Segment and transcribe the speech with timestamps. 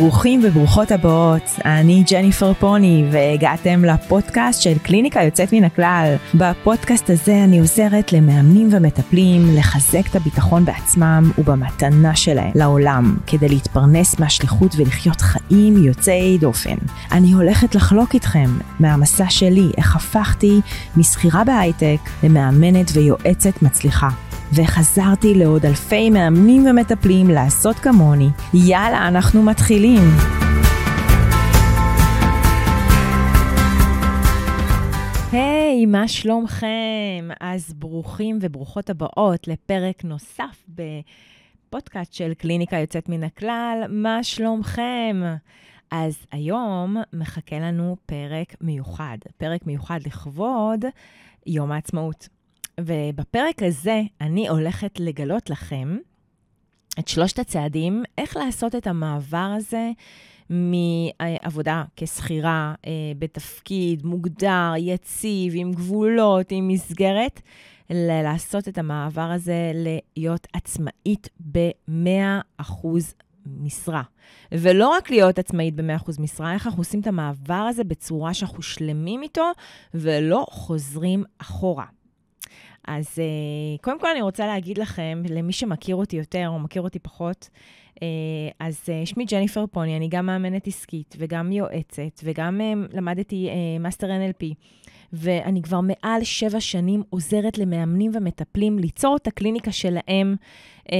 [0.00, 6.14] ברוכים וברוכות הבאות, אני ג'ניפר פוני והגעתם לפודקאסט של קליניקה יוצאת מן הכלל.
[6.34, 14.18] בפודקאסט הזה אני עוזרת למאמנים ומטפלים לחזק את הביטחון בעצמם ובמתנה שלהם לעולם, כדי להתפרנס
[14.18, 16.76] מהשליחות ולחיות חיים יוצאי דופן.
[17.12, 20.60] אני הולכת לחלוק איתכם מהמסע שלי, איך הפכתי
[20.96, 24.08] משכירה בהייטק למאמנת ויועצת מצליחה.
[24.54, 28.28] וחזרתי לעוד אלפי מאמנים ומטפלים לעשות כמוני.
[28.54, 30.02] יאללה, אנחנו מתחילים.
[35.32, 37.28] היי, מה שלומכם?
[37.40, 43.84] אז ברוכים וברוכות הבאות לפרק נוסף בפודקאסט של קליניקה יוצאת מן הכלל.
[43.88, 45.22] מה שלומכם?
[45.90, 50.84] אז היום מחכה לנו פרק מיוחד, פרק מיוחד לכבוד
[51.46, 52.39] יום העצמאות.
[52.86, 55.98] ובפרק הזה אני הולכת לגלות לכם
[56.98, 59.90] את שלושת הצעדים, איך לעשות את המעבר הזה
[60.50, 67.40] מעבודה כשכירה אה, בתפקיד מוגדר, יציב, עם גבולות, עם מסגרת,
[68.24, 69.72] לעשות את המעבר הזה
[70.16, 72.86] להיות עצמאית ב-100%
[73.46, 74.02] משרה.
[74.52, 79.22] ולא רק להיות עצמאית ב-100% משרה, איך אנחנו עושים את המעבר הזה בצורה שאנחנו שלמים
[79.22, 79.50] איתו
[79.94, 81.86] ולא חוזרים אחורה.
[82.90, 86.98] אז אה, קודם כל אני רוצה להגיד לכם, למי שמכיר אותי יותר או מכיר אותי
[86.98, 87.48] פחות,
[87.94, 88.00] אה,
[88.60, 92.60] אז אה, שמי ג'ניפר פוני, אני גם מאמנת עסקית וגם יועצת וגם
[92.92, 93.48] למדתי
[93.80, 94.54] master NLP.
[95.12, 100.36] ואני כבר מעל שבע שנים עוזרת למאמנים ומטפלים ליצור את הקליניקה שלהם,
[100.92, 100.96] אה,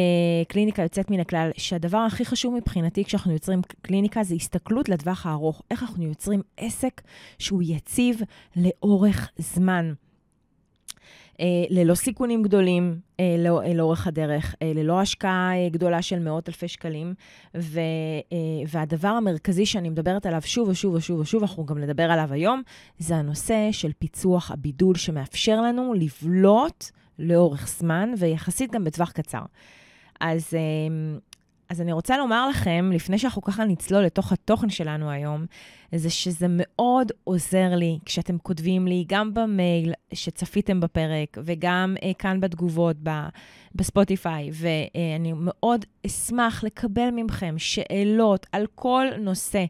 [0.49, 5.63] קליניקה יוצאת מן הכלל, שהדבר הכי חשוב מבחינתי כשאנחנו יוצרים קליניקה זה הסתכלות לטווח הארוך,
[5.71, 7.01] איך אנחנו יוצרים עסק
[7.39, 8.21] שהוא יציב
[8.57, 9.93] לאורך זמן.
[11.41, 16.69] אה, ללא סיכונים גדולים אה, לא, אה, לאורך הדרך, ללא השקעה גדולה של מאות אלפי
[16.69, 17.15] שקלים.
[17.57, 17.81] ו,
[18.69, 22.63] והדבר המרכזי שאני מדברת עליו שוב ושוב ושוב ושוב, אנחנו גם נדבר עליו היום,
[22.99, 26.85] זה הנושא של פיצוח הבידול שמאפשר לנו לבלוט
[27.19, 29.43] לאורך זמן, ויחסית גם בטווח קצר.
[30.21, 30.55] אז
[31.69, 35.47] אז אני רוצה לומר לכם, לפני שאנחנו ככה נצלול לתוך התוכן שלנו היום,
[35.95, 42.41] זה שזה מאוד עוזר לי כשאתם כותבים לי, גם במייל שצפיתם בפרק, וגם אה, כאן
[42.41, 43.11] בתגובות ב,
[43.75, 49.65] בספוטיפיי, ואני מאוד אשמח לקבל מכם שאלות על כל נושא,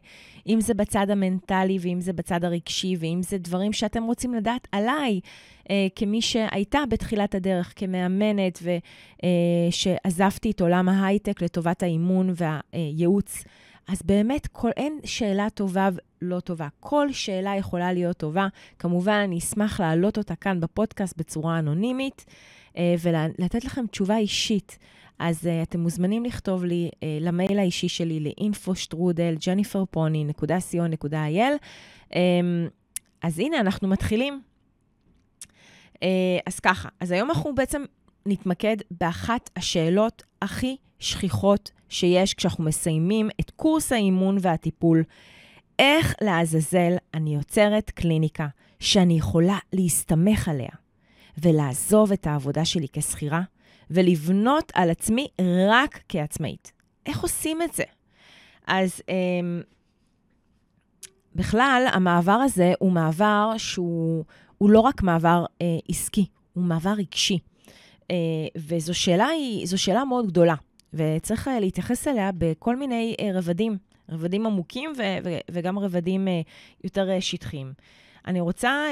[0.47, 5.19] אם זה בצד המנטלי, ואם זה בצד הרגשי, ואם זה דברים שאתם רוצים לדעת עליי.
[5.69, 8.59] אה, כמי שהייתה בתחילת הדרך כמאמנת
[9.71, 13.43] ושעזבתי אה, את עולם ההייטק לטובת האימון והייעוץ.
[13.87, 15.89] אז באמת, כל, אין שאלה טובה
[16.21, 16.67] ולא טובה.
[16.79, 18.47] כל שאלה יכולה להיות טובה.
[18.79, 22.25] כמובן, אני אשמח להעלות אותה כאן בפודקאסט בצורה אנונימית
[22.77, 24.77] אה, ולתת לכם תשובה אישית.
[25.19, 28.33] אז uh, אתם מוזמנים לכתוב לי uh, למייל האישי שלי,
[29.47, 31.53] ג'ניפרפוני.co.il.
[32.09, 32.13] Um,
[33.21, 34.41] אז הנה, אנחנו מתחילים.
[36.03, 37.83] אה, אז ככה, אז היום אנחנו בעצם
[38.25, 45.03] נתמקד באחת השאלות הכי שכיחות שיש כשאנחנו מסיימים את קורס האימון והטיפול.
[45.79, 48.47] איך לעזאזל אני יוצרת קליניקה
[48.79, 50.69] שאני יכולה להסתמך עליה
[51.37, 53.41] ולעזוב את העבודה שלי כשכירה
[53.89, 55.27] ולבנות על עצמי
[55.69, 56.71] רק כעצמאית.
[57.05, 57.83] איך עושים את זה?
[58.67, 59.15] אז אה,
[61.35, 64.23] בכלל, המעבר הזה הוא מעבר שהוא
[64.57, 67.39] הוא לא רק מעבר אה, עסקי, הוא מעבר רגשי.
[68.11, 68.15] אה,
[68.57, 69.27] וזו שאלה,
[69.63, 70.55] זו שאלה מאוד גדולה,
[70.93, 73.77] וצריך אה, להתייחס אליה בכל מיני אה, רבדים,
[74.09, 76.41] רבדים עמוקים ו- ו- וגם רבדים אה,
[76.83, 77.73] יותר שטחיים.
[78.27, 78.85] אני רוצה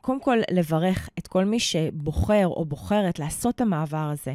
[0.00, 4.34] קודם כל לברך את כל מי שבוחר או בוחרת לעשות את המעבר הזה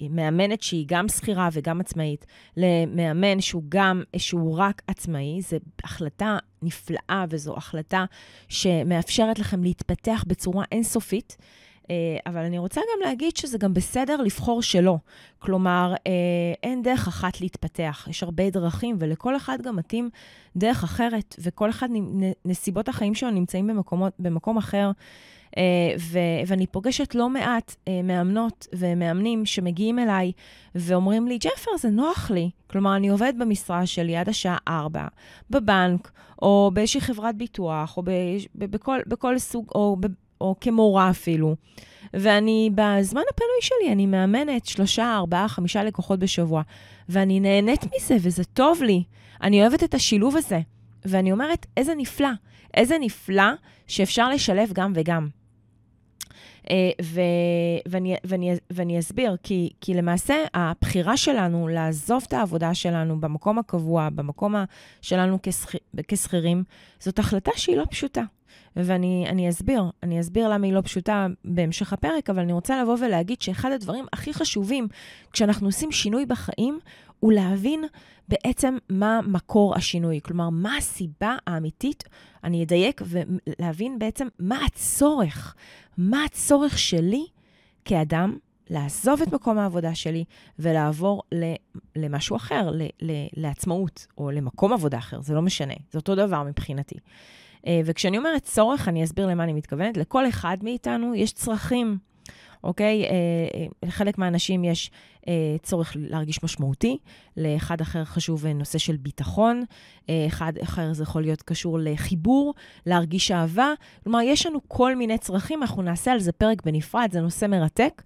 [0.00, 2.26] ממאמנת שהיא גם שכירה וגם עצמאית,
[2.56, 5.42] למאמן שהוא גם, שהוא רק עצמאי.
[5.42, 8.04] זו החלטה נפלאה וזו החלטה
[8.48, 11.36] שמאפשרת לכם להתפתח בצורה אינסופית.
[11.90, 11.94] אה,
[12.26, 14.96] אבל אני רוצה גם להגיד שזה גם בסדר לבחור שלא.
[15.38, 16.12] כלומר, אה,
[16.62, 20.10] אין דרך אחת להתפתח, יש הרבה דרכים, ולכל אחד גם מתאים
[20.56, 21.88] דרך אחרת, וכל אחד,
[22.44, 24.90] נסיבות החיים שלו נמצאים במקומות, במקום אחר.
[25.46, 25.58] Uh,
[25.98, 30.32] ו- ואני פוגשת לא מעט מאמנות ומאמנים שמגיעים אליי
[30.74, 32.50] ואומרים לי, ג'פר, זה נוח לי.
[32.66, 35.06] כלומר, אני עובד במשרה שלי עד השעה 4,
[35.50, 36.10] בבנק,
[36.42, 38.10] או באיזושהי חברת ביטוח, או ב-
[38.54, 39.96] ב- בכל, בכל סוג, או
[40.40, 41.56] או כמורה אפילו.
[42.14, 46.62] ואני, בזמן הפנוי שלי, אני מאמנת שלושה, ארבעה, חמישה לקוחות בשבוע,
[47.08, 49.02] ואני נהנית מזה, וזה טוב לי.
[49.42, 50.60] אני אוהבת את השילוב הזה.
[51.04, 52.28] ואני אומרת, איזה נפלא,
[52.74, 53.52] איזה נפלא
[53.86, 55.28] שאפשר לשלב גם וגם.
[57.02, 57.20] ו,
[57.88, 64.08] ואני, ואני, ואני אסביר, כי, כי למעשה הבחירה שלנו לעזוב את העבודה שלנו במקום הקבוע,
[64.10, 64.54] במקום
[65.02, 65.38] שלנו
[66.08, 66.64] כשכירים,
[66.98, 68.22] זאת החלטה שהיא לא פשוטה.
[68.76, 73.42] ואני אסביר, אני אסביר למה היא לא פשוטה בהמשך הפרק, אבל אני רוצה לבוא ולהגיד
[73.42, 74.88] שאחד הדברים הכי חשובים
[75.32, 76.78] כשאנחנו עושים שינוי בחיים,
[77.20, 77.84] הוא להבין
[78.28, 80.20] בעצם מה מקור השינוי.
[80.22, 82.04] כלומר, מה הסיבה האמיתית,
[82.44, 85.54] אני אדייק, ולהבין בעצם מה הצורך,
[85.98, 87.26] מה הצורך שלי
[87.84, 88.36] כאדם
[88.70, 90.24] לעזוב את מקום העבודה שלי
[90.58, 91.22] ולעבור
[91.96, 92.70] למשהו אחר,
[93.36, 96.96] לעצמאות, או למקום עבודה אחר, זה לא משנה, זה אותו דבר מבחינתי.
[97.66, 99.96] אה, וכשאני אומרת צורך, אני אסביר למה אני מתכוונת.
[99.96, 101.98] לכל אחד מאיתנו יש צרכים,
[102.64, 103.04] אוקיי?
[103.04, 103.10] אה,
[103.54, 104.90] אה, לחלק מהאנשים יש
[105.62, 106.98] צורך להרגיש משמעותי,
[107.36, 109.64] לאחד אחר חשוב נושא של ביטחון,
[110.26, 112.54] אחד אחר זה יכול להיות קשור לחיבור,
[112.86, 113.72] להרגיש אהבה.
[114.02, 118.02] כלומר, יש לנו כל מיני צרכים, אנחנו נעשה על זה פרק בנפרד, זה נושא מרתק.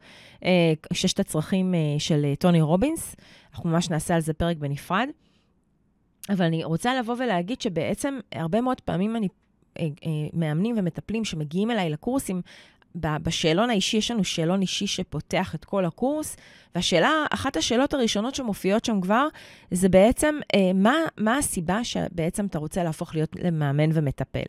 [0.93, 3.17] ששת הצרכים של טוני רובינס,
[3.55, 5.09] אנחנו ממש נעשה על זה פרק בנפרד.
[6.29, 9.29] אבל אני רוצה לבוא ולהגיד שבעצם הרבה מאוד פעמים אני
[9.79, 12.43] אה, אה, מאמנים ומטפלים שמגיעים אליי לקורסים,
[12.95, 16.37] בשאלון האישי, יש לנו שאלון אישי שפותח את כל הקורס,
[16.75, 19.27] והשאלה, אחת השאלות הראשונות שמופיעות שם כבר,
[19.71, 24.47] זה בעצם, אה, מה, מה הסיבה שבעצם אתה רוצה להפוך להיות למאמן ומטפל?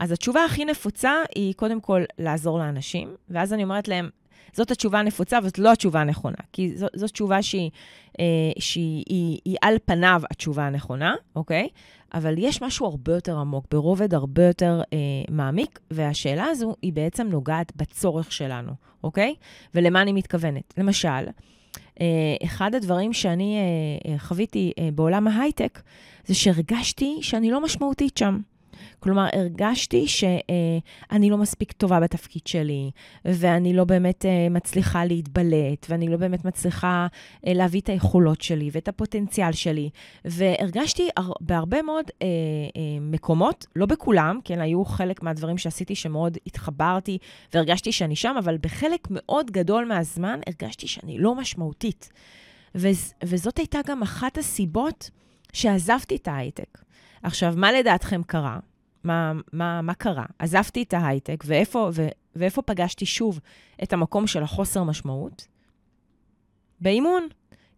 [0.00, 4.10] אז התשובה הכי נפוצה היא קודם כל לעזור לאנשים, ואז אני אומרת להם,
[4.52, 7.70] זאת התשובה הנפוצה, וזאת לא התשובה הנכונה, כי זו, זו תשובה שהיא,
[8.20, 8.24] אה,
[8.58, 11.68] שהיא היא, היא על פניו התשובה הנכונה, אוקיי?
[12.14, 14.98] אבל יש משהו הרבה יותר עמוק, ברובד הרבה יותר אה,
[15.30, 18.72] מעמיק, והשאלה הזו היא בעצם נוגעת בצורך שלנו,
[19.04, 19.34] אוקיי?
[19.74, 20.74] ולמה אני מתכוונת?
[20.78, 21.26] למשל,
[22.00, 22.06] אה,
[22.44, 25.82] אחד הדברים שאני אה, אה חוויתי אה, בעולם ההייטק,
[26.26, 28.38] זה שהרגשתי שאני לא משמעותית שם.
[29.00, 32.90] כלומר, הרגשתי שאני לא מספיק טובה בתפקיד שלי,
[33.24, 37.06] ואני לא באמת אה, מצליחה להתבלט, ואני לא באמת מצליחה
[37.46, 39.90] אה, להביא את היכולות שלי ואת הפוטנציאל שלי.
[40.24, 41.08] והרגשתי
[41.40, 42.26] בהרבה מאוד אה,
[43.00, 47.18] מקומות, לא בכולם, כן, היו חלק מהדברים שעשיתי שמאוד התחברתי
[47.54, 52.12] והרגשתי שאני שם, אבל בחלק מאוד גדול מהזמן הרגשתי שאני לא משמעותית.
[53.24, 55.10] וזאת הייתה גם אחת הסיבות
[55.52, 56.78] שעזבתי את ההייטק.
[57.22, 58.58] עכשיו, מה לדעתכם קרה?
[59.04, 60.24] מה, מה, מה קרה?
[60.38, 63.40] עזבתי את ההייטק, ואיפה, ו, ואיפה פגשתי שוב
[63.82, 65.46] את המקום של החוסר משמעות?
[66.80, 67.28] באימון.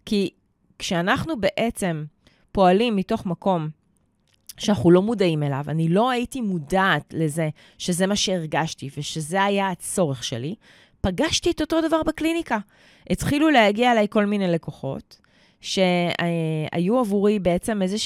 [0.06, 0.30] כי
[0.78, 2.04] כשאנחנו בעצם
[2.52, 3.68] פועלים מתוך מקום
[4.58, 7.48] שאנחנו לא מודעים אליו, אני לא הייתי מודעת לזה
[7.78, 10.54] שזה מה שהרגשתי ושזה היה הצורך שלי,
[11.00, 12.58] פגשתי את אותו דבר בקליניקה.
[13.10, 15.20] התחילו להגיע אליי כל מיני לקוחות,
[15.60, 17.96] שהיו עבורי בעצם איזה...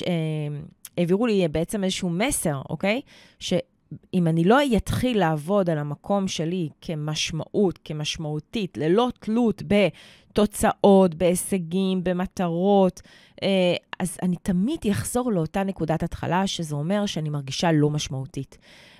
[0.99, 3.01] העבירו לי בעצם איזשהו מסר, אוקיי?
[3.39, 13.03] שאם אני לא אתחיל לעבוד על המקום שלי כמשמעות, כמשמעותית, ללא תלות בתוצאות, בהישגים, במטרות,
[13.43, 18.59] אה, אז אני תמיד אחזור לאותה נקודת התחלה, שזה אומר שאני מרגישה לא משמעותית.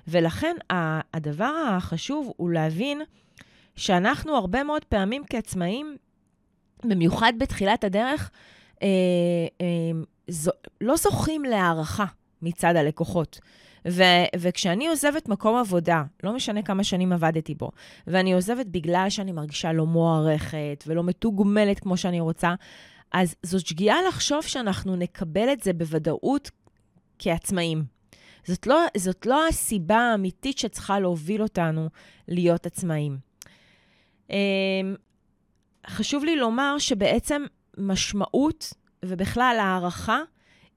[0.09, 0.57] ולכן
[1.15, 3.03] הדבר החשוב הוא להבין
[3.77, 5.97] שאנחנו הרבה מאוד פעמים כעצמאים,
[6.85, 8.31] במיוחד בתחילת הדרך,
[8.83, 8.89] אה,
[9.61, 9.67] אה,
[10.31, 10.51] זו,
[10.81, 12.05] לא זוכים להערכה
[12.43, 13.41] מצד הלקוחות.
[13.89, 14.03] ו,
[14.37, 17.71] וכשאני עוזבת מקום עבודה, לא משנה כמה שנים עבדתי בו,
[18.07, 22.55] ואני עוזבת בגלל שאני מרגישה לא מוערכת ולא מתוגמלת כמו שאני רוצה,
[23.13, 26.51] אז זאת שגיאה לחשוב שאנחנו נקבל את זה בוודאות
[27.19, 27.85] כעצמאים.
[28.47, 31.89] זאת לא, זאת לא הסיבה האמיתית שצריכה להוביל אותנו
[32.29, 33.19] להיות עצמאים.
[34.31, 34.37] אמ,
[35.87, 37.45] חשוב לי לומר שבעצם
[37.79, 38.73] משמעות
[39.05, 40.21] ובכלל, הערכה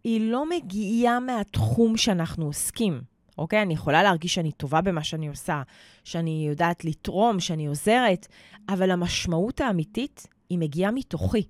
[0.03, 3.01] היא לא מגיעה מהתחום שאנחנו עוסקים,
[3.37, 3.61] אוקיי?
[3.61, 5.61] אני יכולה להרגיש שאני טובה במה שאני עושה,
[6.03, 8.27] שאני יודעת לתרום, שאני עוזרת,
[8.69, 11.43] אבל המשמעות האמיתית היא מגיעה מתוכי.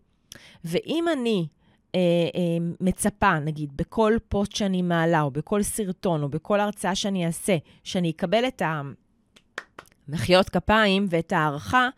[0.65, 1.47] ואם אני
[1.95, 1.99] אה,
[2.35, 7.57] אה, מצפה, נגיד, בכל פוסט שאני מעלה, או בכל סרטון, או בכל הרצאה שאני אעשה,
[7.83, 8.61] שאני אקבל את
[10.07, 11.89] המחיאות כפיים ואת ההערכה,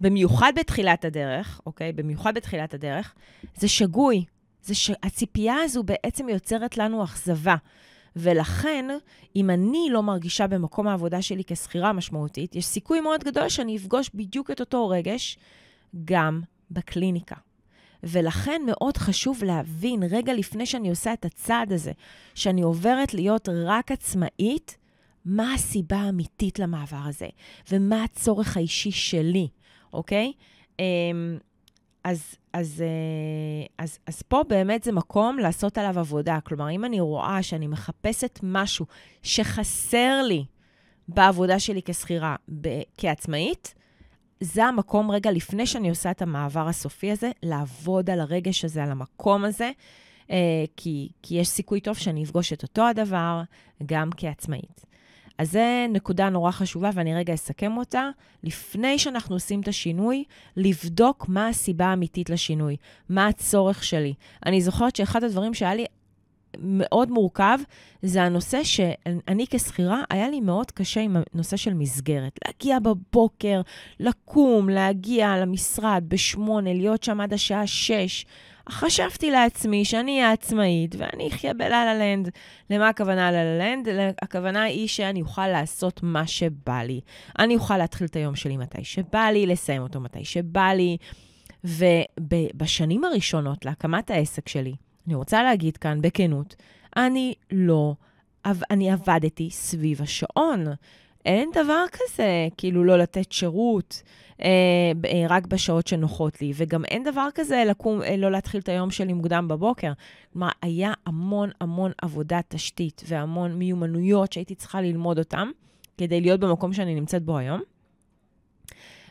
[0.00, 1.92] במיוחד בתחילת הדרך, אוקיי?
[1.92, 3.14] במיוחד בתחילת הדרך,
[3.56, 4.24] זה שגוי.
[4.62, 7.56] זה שהציפייה הזו בעצם יוצרת לנו אכזבה.
[8.16, 8.84] ולכן,
[9.36, 14.10] אם אני לא מרגישה במקום העבודה שלי כשכירה משמעותית, יש סיכוי מאוד גדול שאני אפגוש
[14.14, 15.38] בדיוק את אותו רגש
[16.04, 17.36] גם בקליניקה.
[18.02, 21.92] ולכן מאוד חשוב להבין, רגע לפני שאני עושה את הצעד הזה,
[22.34, 24.76] שאני עוברת להיות רק עצמאית,
[25.24, 27.28] מה הסיבה האמיתית למעבר הזה,
[27.70, 29.48] ומה הצורך האישי שלי.
[29.92, 30.32] אוקיי?
[30.78, 31.38] אמ,
[32.04, 36.38] אז, אז, אה, אז, אז פה באמת זה מקום לעשות עליו עבודה.
[36.44, 38.86] כלומר, אם אני רואה שאני מחפשת משהו
[39.22, 40.44] שחסר לי
[41.08, 42.36] בעבודה שלי כשכירה,
[42.98, 43.74] כעצמאית,
[44.40, 48.90] זה המקום רגע לפני שאני עושה את המעבר הסופי הזה, לעבוד על הרגש הזה, על
[48.90, 49.70] המקום הזה,
[50.30, 53.42] אה, כי, כי יש סיכוי טוב שאני אפגוש את אותו הדבר
[53.86, 54.86] גם כעצמאית.
[55.38, 58.10] אז זו נקודה נורא חשובה, ואני רגע אסכם אותה.
[58.42, 60.24] לפני שאנחנו עושים את השינוי,
[60.56, 62.76] לבדוק מה הסיבה האמיתית לשינוי,
[63.08, 64.14] מה הצורך שלי.
[64.46, 65.86] אני זוכרת שאחד הדברים שהיה לי
[66.60, 67.58] מאוד מורכב,
[68.02, 72.38] זה הנושא שאני כשכירה, היה לי מאוד קשה עם הנושא של מסגרת.
[72.46, 73.60] להגיע בבוקר,
[74.00, 78.26] לקום, להגיע למשרד בשמונה, להיות שם עד השעה שש.
[78.70, 82.30] חשבתי לעצמי שאני אהיה עצמאית ואני אחיה בלה-לה לנד.
[82.70, 83.88] למה הכוונה לה-לה לנד?
[84.22, 87.00] הכוונה היא שאני אוכל לעשות מה שבא לי.
[87.38, 90.96] אני אוכל להתחיל את היום שלי מתי שבא לי, לסיים אותו מתי שבא לי.
[91.64, 94.74] ובשנים הראשונות להקמת העסק שלי,
[95.06, 96.56] אני רוצה להגיד כאן בכנות,
[96.96, 97.94] אני לא,
[98.70, 100.64] אני עבדתי סביב השעון.
[101.26, 104.02] אין דבר כזה, כאילו לא לתת שירות
[104.42, 104.48] אה,
[105.04, 108.90] אה, רק בשעות שנוחות לי, וגם אין דבר כזה לקום, אה, לא להתחיל את היום
[108.90, 109.92] שלי מוקדם בבוקר.
[110.32, 115.48] כלומר, היה המון המון עבודת תשתית והמון מיומנויות שהייתי צריכה ללמוד אותן
[115.98, 117.60] כדי להיות במקום שאני נמצאת בו היום.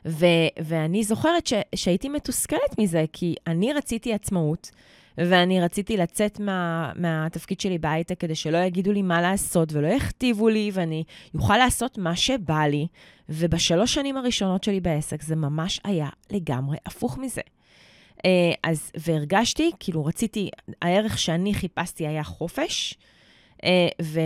[0.08, 4.72] ו- ואני זוכרת ש- שהייתי מתוסכלת מזה, כי אני רציתי עצמאות.
[5.18, 10.50] ואני רציתי לצאת מה, מהתפקיד שלי בהייטק כדי שלא יגידו לי מה לעשות ולא יכתיבו
[10.50, 11.04] לי, ואני
[11.36, 12.88] אוכל לעשות מה שבא לי.
[13.30, 17.42] ובשלוש שנים הראשונות שלי בעסק זה ממש היה לגמרי הפוך מזה.
[18.26, 20.50] אה, אז, והרגשתי, כאילו רציתי,
[20.82, 22.98] הערך שאני חיפשתי היה חופש,
[23.64, 24.20] אה, ו,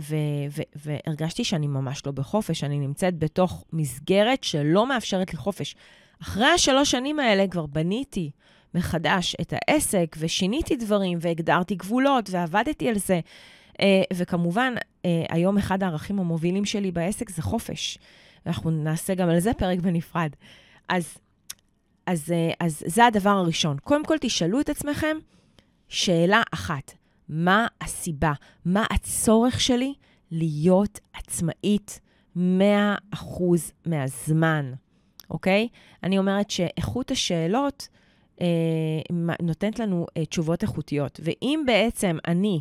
[0.00, 0.16] ו,
[0.50, 5.76] ו, והרגשתי שאני ממש לא בחופש, אני נמצאת בתוך מסגרת שלא מאפשרת לי חופש.
[6.22, 8.30] אחרי השלוש שנים האלה כבר בניתי
[8.74, 13.20] מחדש את העסק, ושיניתי דברים, והגדרתי גבולות, ועבדתי על זה.
[13.80, 14.74] אה, וכמובן,
[15.04, 17.98] אה, היום אחד הערכים המובילים שלי בעסק זה חופש.
[18.46, 20.30] ואנחנו נעשה גם על זה פרק בנפרד.
[20.88, 21.18] אז,
[22.06, 23.76] אז, אה, אז זה הדבר הראשון.
[23.78, 25.16] קודם כל, תשאלו את עצמכם
[25.88, 26.92] שאלה אחת,
[27.28, 28.32] מה הסיבה?
[28.64, 29.94] מה הצורך שלי
[30.30, 32.00] להיות עצמאית
[32.36, 32.40] 100%
[33.86, 34.72] מהזמן,
[35.30, 35.68] אוקיי?
[36.02, 37.88] אני אומרת שאיכות השאלות
[39.42, 41.20] נותנת לנו אה, תשובות איכותיות.
[41.24, 42.60] ואם בעצם אני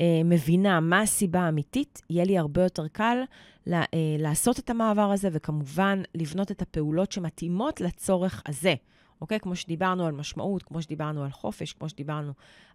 [0.00, 3.22] אה, מבינה מה הסיבה האמיתית, יהיה לי הרבה יותר קל
[4.18, 8.74] לעשות את המעבר הזה, וכמובן לבנות את הפעולות שמתאימות לצורך הזה.
[9.20, 9.40] אוקיי?
[9.40, 12.32] כמו שדיברנו על משמעות, כמו שדיברנו על חופש, כמו שדיברנו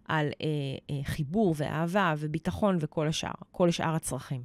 [0.08, 0.46] על אה,
[0.90, 4.42] אה, חיבור ואהבה וביטחון וכל השאר, כל שאר הצרכים.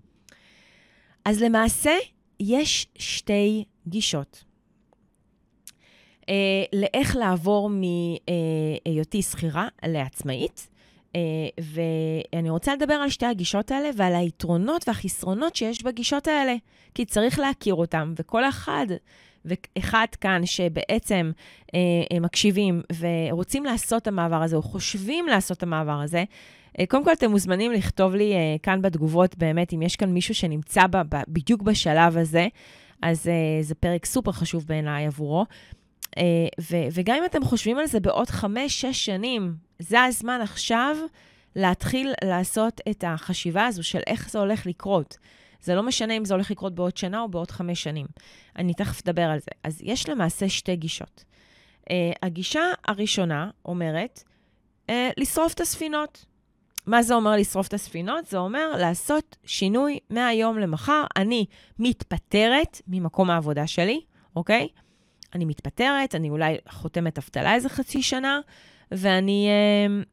[1.26, 1.92] אז למעשה,
[2.40, 4.44] יש שתי גישות.
[6.32, 6.36] אה,
[6.74, 10.68] לאיך לעבור מהיותי שכירה לעצמאית.
[11.16, 11.22] אה,
[11.62, 16.56] ואני רוצה לדבר על שתי הגישות האלה ועל היתרונות והחסרונות שיש בגישות האלה,
[16.96, 18.86] כי צריך להכיר אותם, וכל אחד
[19.46, 21.32] ואחד כאן שבעצם
[21.76, 26.24] אה, מקשיבים ורוצים לעשות את המעבר הזה, או חושבים לעשות את המעבר הזה,
[26.80, 30.36] אה, קודם כל, אתם מוזמנים לכתוב לי אה, כאן בתגובות, באמת, אם יש כאן מישהו
[30.36, 32.48] שנמצא ב, ב, בדיוק בשלב הזה,
[33.02, 35.46] אז אה, זה פרק סופר חשוב בעיניי עבורו.
[36.18, 36.24] אה,
[36.62, 40.98] ו- וגם אם אתם חושבים על זה בעוד חמש, שש שנים, זה הזמן עכשיו
[41.56, 45.18] להתחיל לעשות את החשיבה הזו של איך זה הולך לקרות.
[45.62, 48.06] זה לא משנה אם זה הולך לקרות בעוד שנה או בעוד חמש שנים.
[48.56, 49.52] אני תכף אדבר על זה.
[49.64, 51.24] אז יש למעשה שתי גישות.
[51.82, 54.24] Uh, הגישה הראשונה אומרת
[54.88, 56.26] uh, לשרוף את הספינות.
[56.86, 58.26] מה זה אומר לשרוף את הספינות?
[58.26, 61.04] זה אומר לעשות שינוי מהיום למחר.
[61.18, 61.46] אני
[61.80, 64.02] מתפטרת ממקום העבודה שלי,
[64.36, 64.68] אוקיי?
[65.36, 68.40] אני מתפטרת, אני אולי חותמת אבטלה איזה חצי שנה,
[68.92, 70.04] ואני אה,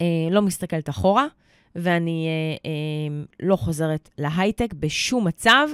[0.00, 1.26] אה, לא מסתכלת אחורה,
[1.76, 5.68] ואני אה, אה, לא חוזרת להייטק בשום מצב,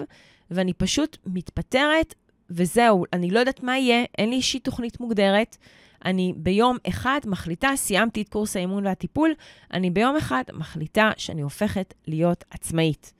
[0.51, 2.15] ואני פשוט מתפטרת,
[2.51, 5.57] וזהו, אני לא יודעת מה יהיה, אין לי איזושהי תוכנית מוגדרת.
[6.05, 9.35] אני ביום אחד מחליטה, סיימתי את קורס האימון והטיפול,
[9.73, 13.13] אני ביום אחד מחליטה שאני הופכת להיות עצמאית.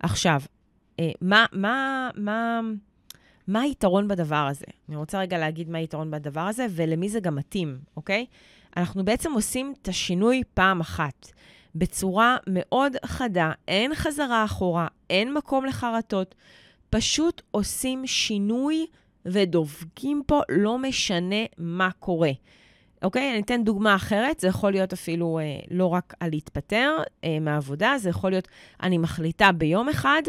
[0.00, 0.40] עכשיו,
[1.00, 2.60] אה, מה, מה, מה,
[3.50, 4.64] מה היתרון בדבר הזה?
[4.88, 8.26] אני רוצה רגע להגיד מה היתרון בדבר הזה ולמי זה גם מתאים, אוקיי?
[8.76, 11.26] אנחנו בעצם עושים את השינוי פעם אחת,
[11.74, 16.34] בצורה מאוד חדה, אין חזרה אחורה, אין מקום לחרטות,
[16.90, 18.86] פשוט עושים שינוי
[19.26, 22.32] ודובקים פה, לא משנה מה קורה.
[23.02, 23.30] אוקיי?
[23.30, 27.94] אני אתן דוגמה אחרת, זה יכול להיות אפילו אה, לא רק על להתפטר אה, מהעבודה,
[27.98, 28.48] זה יכול להיות,
[28.82, 30.22] אני מחליטה ביום אחד,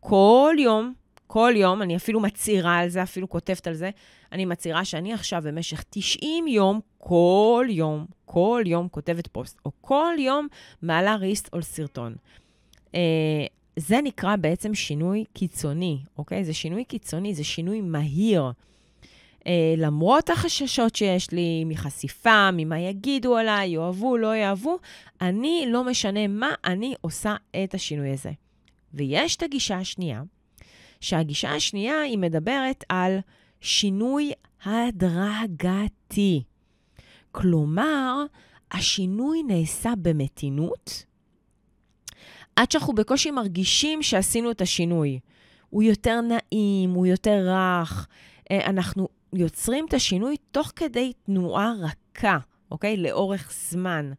[0.00, 0.94] כל יום,
[1.28, 3.90] כל יום, אני אפילו מצהירה על זה, אפילו כותבת על זה,
[4.32, 10.14] אני מצהירה שאני עכשיו במשך 90 יום, כל יום, כל יום כותבת פוסט, או כל
[10.18, 10.48] יום
[10.82, 12.14] מעלה ריסט או סרטון.
[12.86, 12.94] Uh,
[13.76, 16.44] זה נקרא בעצם שינוי קיצוני, אוקיי?
[16.44, 18.52] זה שינוי קיצוני, זה שינוי מהיר.
[19.46, 24.78] אה, למרות החששות שיש לי מחשיפה, ממה יגידו עליי, יאהבו, לא יאהבו,
[25.20, 28.30] אני, לא משנה מה, אני עושה את השינוי הזה.
[28.94, 30.22] ויש את הגישה השנייה,
[31.00, 33.18] שהגישה השנייה היא מדברת על
[33.60, 34.32] שינוי
[34.64, 36.42] הדרגתי.
[37.32, 38.24] כלומר,
[38.72, 41.04] השינוי נעשה במתינות,
[42.56, 45.18] עד שאנחנו בקושי מרגישים שעשינו את השינוי.
[45.70, 48.08] הוא יותר נעים, הוא יותר רך.
[48.50, 52.38] אה, אנחנו יוצרים את השינוי תוך כדי תנועה רכה,
[52.70, 52.96] אוקיי?
[52.96, 54.12] לאורך זמן.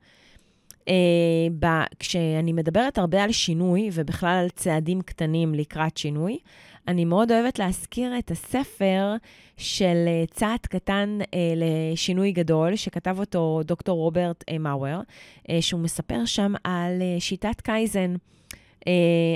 [0.89, 6.37] אה, כשאני מדברת הרבה על שינוי, ובכלל על צעדים קטנים לקראת שינוי,
[6.87, 9.15] אני מאוד אוהבת להזכיר את הספר
[9.57, 15.01] של אה, צעד קטן אה, לשינוי גדול, שכתב אותו דוקטור רוברט אה, מאואר,
[15.49, 18.15] אה, שהוא מספר שם על אה, שיטת קייזן.
[18.87, 18.93] אה,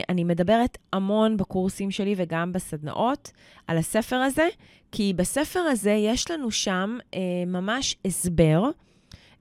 [0.09, 3.31] אני מדברת המון בקורסים שלי וגם בסדנאות
[3.67, 4.47] על הספר הזה,
[4.91, 8.69] כי בספר הזה יש לנו שם אה, ממש הסבר.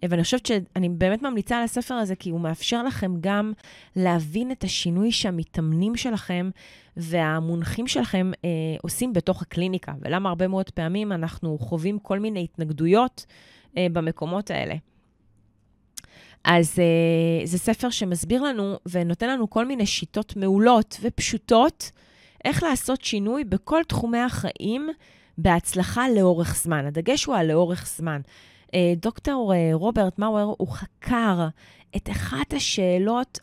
[0.08, 3.52] ואני חושבת שאני באמת ממליצה על הספר הזה, כי הוא מאפשר לכם גם
[3.96, 6.50] להבין את השינוי שהמתאמנים שלכם
[6.96, 8.50] והמונחים שלכם אה,
[8.82, 13.26] עושים בתוך הקליניקה, ולמה הרבה מאוד פעמים אנחנו חווים כל מיני התנגדויות
[13.76, 14.74] אה, במקומות האלה.
[16.44, 21.90] אז אה, זה ספר שמסביר לנו ונותן לנו כל מיני שיטות מעולות ופשוטות
[22.44, 24.88] איך לעשות שינוי בכל תחומי החיים
[25.38, 26.86] בהצלחה לאורך זמן.
[26.86, 28.20] הדגש הוא על לאורך זמן.
[28.74, 31.48] אה, דוקטור אה, רוברט מאואר, הוא חקר
[31.96, 33.38] את אחת השאלות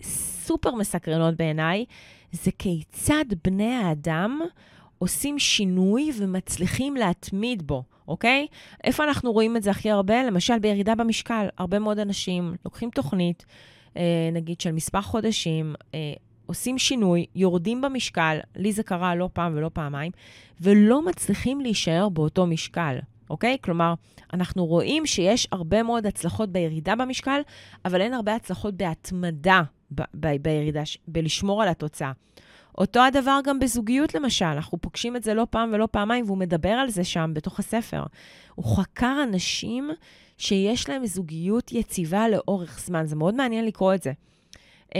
[0.00, 1.84] הסופר מסקרנות בעיניי,
[2.32, 4.40] זה כיצד בני האדם
[4.98, 8.46] עושים שינוי ומצליחים להתמיד בו, אוקיי?
[8.84, 10.22] איפה אנחנו רואים את זה הכי הרבה?
[10.22, 11.46] למשל, בירידה במשקל.
[11.58, 13.46] הרבה מאוד אנשים לוקחים תוכנית,
[13.96, 15.74] אה, נגיד של מספר חודשים,
[16.46, 20.12] עושים שינוי, יורדים במשקל, לי זה קרה לא פעם ולא פעמיים,
[20.60, 22.98] ולא מצליחים להישאר באותו משקל,
[23.30, 23.56] אוקיי?
[23.62, 23.94] כלומר,
[24.34, 27.40] אנחנו רואים שיש הרבה מאוד הצלחות בירידה במשקל,
[27.84, 29.62] אבל אין הרבה הצלחות בהתמדה
[29.94, 32.12] ב- ב- בירידה, בלשמור על התוצאה.
[32.78, 34.44] אותו הדבר גם בזוגיות, למשל.
[34.44, 38.02] אנחנו פוגשים את זה לא פעם ולא פעמיים, והוא מדבר על זה שם, בתוך הספר.
[38.54, 39.90] הוא חקר אנשים
[40.38, 43.06] שיש להם זוגיות יציבה לאורך זמן.
[43.06, 44.12] זה מאוד מעניין לקרוא את זה.
[44.88, 44.92] Uh,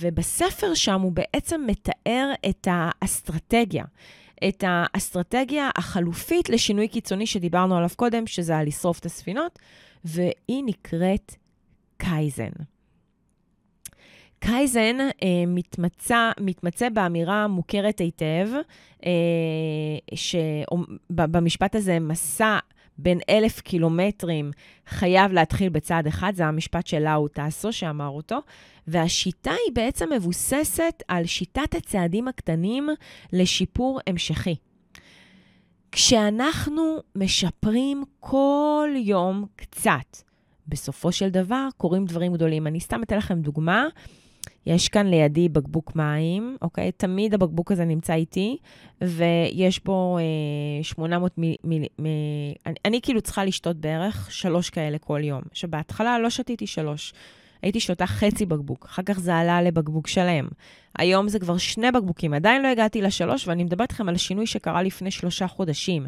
[0.00, 3.84] ובספר שם הוא בעצם מתאר את האסטרטגיה.
[4.48, 9.58] את האסטרטגיה החלופית לשינוי קיצוני שדיברנו עליו קודם, שזה על לשרוף את הספינות,
[10.04, 11.34] והיא נקראת
[11.96, 12.50] קייזן.
[14.38, 18.48] קייזן אה, מתמצא, מתמצא באמירה מוכרת היטב,
[19.06, 19.10] אה,
[20.14, 22.58] שבמשפט הזה מסע
[22.98, 24.50] בין אלף קילומטרים
[24.86, 28.38] חייב להתחיל בצעד אחד, זה המשפט של לאו טאסו שאמר אותו,
[28.86, 32.88] והשיטה היא בעצם מבוססת על שיטת הצעדים הקטנים
[33.32, 34.54] לשיפור המשכי.
[35.92, 40.16] כשאנחנו משפרים כל יום קצת,
[40.68, 42.66] בסופו של דבר קורים דברים גדולים.
[42.66, 43.86] אני סתם אתן לכם דוגמה.
[44.66, 46.92] יש כאן לידי בקבוק מים, אוקיי?
[46.92, 48.56] תמיד הבקבוק הזה נמצא איתי,
[49.00, 51.54] ויש בו אה, 800 מיל...
[51.64, 52.04] מיל מ...
[52.66, 55.42] אני, אני כאילו צריכה לשתות בערך שלוש כאלה כל יום.
[55.52, 57.12] שבהתחלה לא שתיתי שלוש.
[57.62, 60.48] הייתי שותה חצי בקבוק, אחר כך זה עלה לבקבוק שלם.
[60.98, 64.82] היום זה כבר שני בקבוקים, עדיין לא הגעתי לשלוש, ואני מדברת איתכם על שינוי שקרה
[64.82, 66.06] לפני שלושה חודשים.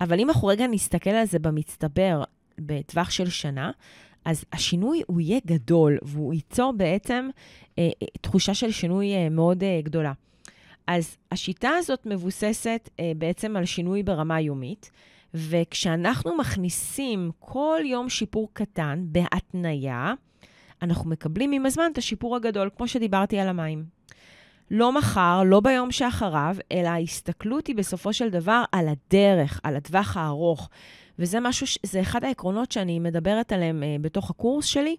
[0.00, 2.22] אבל אם אנחנו רגע נסתכל על זה במצטבר,
[2.58, 3.70] בטווח של שנה,
[4.24, 7.28] אז השינוי הוא יהיה גדול, והוא ייצור בעצם
[7.78, 10.12] אה, אה, תחושה של שינוי אה, מאוד אה, גדולה.
[10.86, 14.90] אז השיטה הזאת מבוססת אה, בעצם על שינוי ברמה יומית,
[15.34, 20.14] וכשאנחנו מכניסים כל יום שיפור קטן בהתניה,
[20.82, 23.84] אנחנו מקבלים עם הזמן את השיפור הגדול, כמו שדיברתי על המים.
[24.70, 30.16] לא מחר, לא ביום שאחריו, אלא ההסתכלות היא בסופו של דבר על הדרך, על הטווח
[30.16, 30.68] הארוך.
[31.18, 34.96] וזה משהו, זה אחד העקרונות שאני מדברת עליהם אה, בתוך הקורס שלי.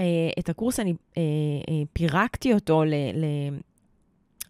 [0.00, 0.04] אה,
[0.38, 1.22] את הקורס אני אה,
[1.68, 2.94] אה, פירקתי אותו ל...
[2.94, 3.24] ל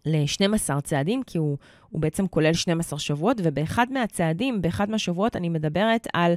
[0.05, 1.57] ל-12 צעדים, כי הוא,
[1.89, 6.33] הוא בעצם כולל 12 שבועות, ובאחד מהצעדים, באחד מהשבועות, אני מדברת על,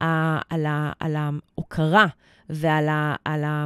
[0.00, 0.66] על,
[1.00, 2.06] על ההוקרה
[2.50, 3.64] ועל ה, על ה,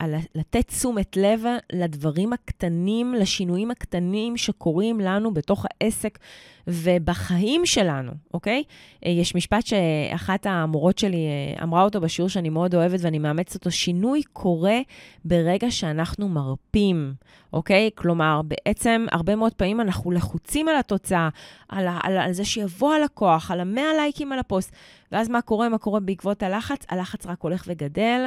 [0.00, 6.18] על לתת תשומת לב לדברים הקטנים, לשינויים הקטנים שקורים לנו בתוך העסק
[6.66, 8.62] ובחיים שלנו, אוקיי?
[9.06, 13.54] אה, יש משפט שאחת המורות שלי אה, אמרה אותו בשיעור שאני מאוד אוהבת ואני מאמצת
[13.54, 14.78] אותו, שינוי קורה
[15.24, 17.14] ברגע שאנחנו מרפים,
[17.52, 17.90] אוקיי?
[17.94, 21.28] כלומר, בעצם הרבה מאוד פעמים אנחנו לחוצים על התוצאה,
[21.68, 24.72] על, על, על זה שיבוא הלקוח, על המאה לייקים על הפוסט,
[25.12, 25.68] ואז מה קורה?
[25.68, 26.86] מה קורה בעקבות הלחץ?
[26.88, 28.26] הלחץ רק הולך וגדל,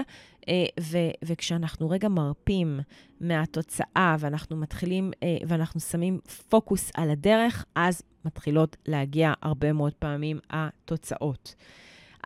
[0.80, 2.80] ו- וכשאנחנו רגע מרפים
[3.22, 10.40] מהתוצאה ואנחנו מתחילים, אה, ואנחנו שמים פוקוס על הדרך, אז מתחילות להגיע הרבה מאוד פעמים
[10.50, 11.56] התוצאות.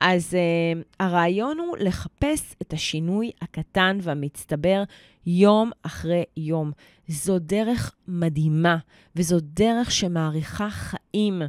[0.02, 4.84] אז uh, הרעיון הוא לחפש את השינוי הקטן והמצטבר
[5.26, 6.72] יום אחרי יום.
[7.08, 8.78] זו דרך מדהימה,
[9.16, 11.42] וזו דרך שמאריכה חיים.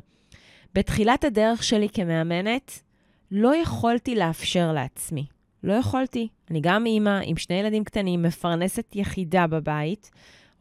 [0.75, 2.83] בתחילת הדרך שלי כמאמנת,
[3.31, 5.27] לא יכולתי לאפשר לעצמי.
[5.63, 6.29] לא יכולתי.
[6.51, 10.11] אני גם אימא עם שני ילדים קטנים, מפרנסת יחידה בבית,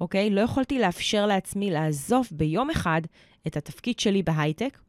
[0.02, 0.30] אוקיי?
[0.30, 3.02] לא יכולתי לאפשר לעצמי לעזוב ביום אחד
[3.48, 4.80] את התפקיד שלי בהייטק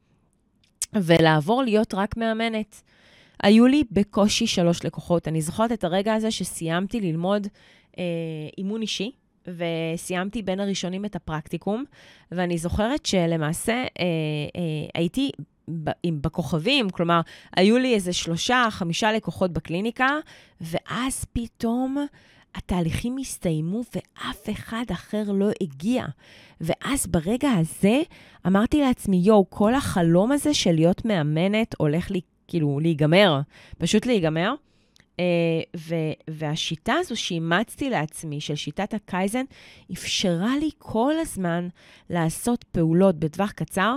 [0.95, 2.83] ולעבור להיות רק מאמנת.
[3.43, 5.29] היו לי בקושי שלוש לקוחות.
[5.29, 7.47] אני זוכרת את הרגע הזה שסיימתי ללמוד
[7.99, 8.05] אה,
[8.59, 9.11] אימון אישי,
[9.47, 11.85] וסיימתי בין הראשונים את הפרקטיקום,
[12.33, 13.85] ואני זוכרת שלמעשה אה,
[14.57, 15.31] אה, הייתי
[16.21, 17.21] בכוכבים, כלומר,
[17.57, 20.09] היו לי איזה שלושה, חמישה לקוחות בקליניקה,
[20.61, 22.07] ואז פתאום
[22.55, 26.05] התהליכים הסתיימו ואף אחד אחר לא הגיע.
[26.61, 28.01] ואז ברגע הזה
[28.47, 33.41] אמרתי לעצמי, יואו, כל החלום הזה של להיות מאמנת הולך לי, כאילו, להיגמר,
[33.79, 34.55] פשוט להיגמר.
[35.17, 35.21] Uh,
[35.77, 35.95] ו-
[36.31, 39.45] והשיטה הזו שאימצתי לעצמי, של שיטת הקייזן,
[39.93, 41.69] אפשרה לי כל הזמן
[42.11, 43.97] לעשות פעולות בטווח קצר,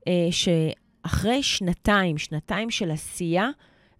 [0.00, 0.04] uh,
[1.02, 3.48] שאחרי שנתיים, שנתיים של עשייה,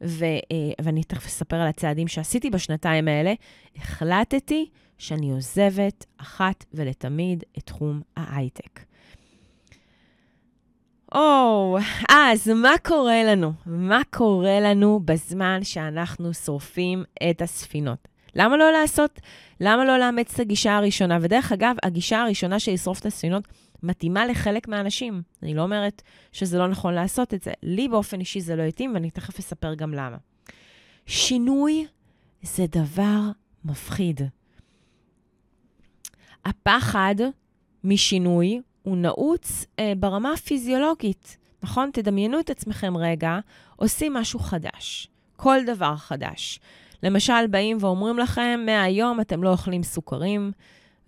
[0.05, 3.33] ו, uh, ואני תכף אספר על הצעדים שעשיתי בשנתיים האלה,
[3.77, 8.81] החלטתי שאני עוזבת אחת ולתמיד את תחום ההייטק.
[11.15, 13.53] או, oh, אז מה קורה לנו?
[13.67, 18.09] מה קורה לנו בזמן שאנחנו שורפים את הספינות?
[18.35, 19.21] למה לא לעשות,
[19.61, 21.19] למה לא לאמץ את הגישה הראשונה?
[21.21, 23.49] ודרך אגב, הגישה הראשונה של לשרוף את הספינות
[23.83, 25.23] מתאימה לחלק מהאנשים.
[25.43, 27.53] אני לא אומרת שזה לא נכון לעשות את זה.
[27.63, 30.17] לי באופן אישי זה לא התאים, ואני תכף אספר גם למה.
[31.07, 31.87] שינוי
[32.43, 33.21] זה דבר
[33.65, 34.21] מפחיד.
[36.45, 37.15] הפחד
[37.85, 41.91] משינוי הוא נעוץ אה, ברמה הפיזיולוגית, נכון?
[41.93, 43.39] תדמיינו את עצמכם רגע,
[43.77, 46.61] עושים משהו חדש, כל דבר חדש.
[47.03, 50.53] למשל, באים ואומרים לכם, מהיום אתם לא אוכלים סוכרים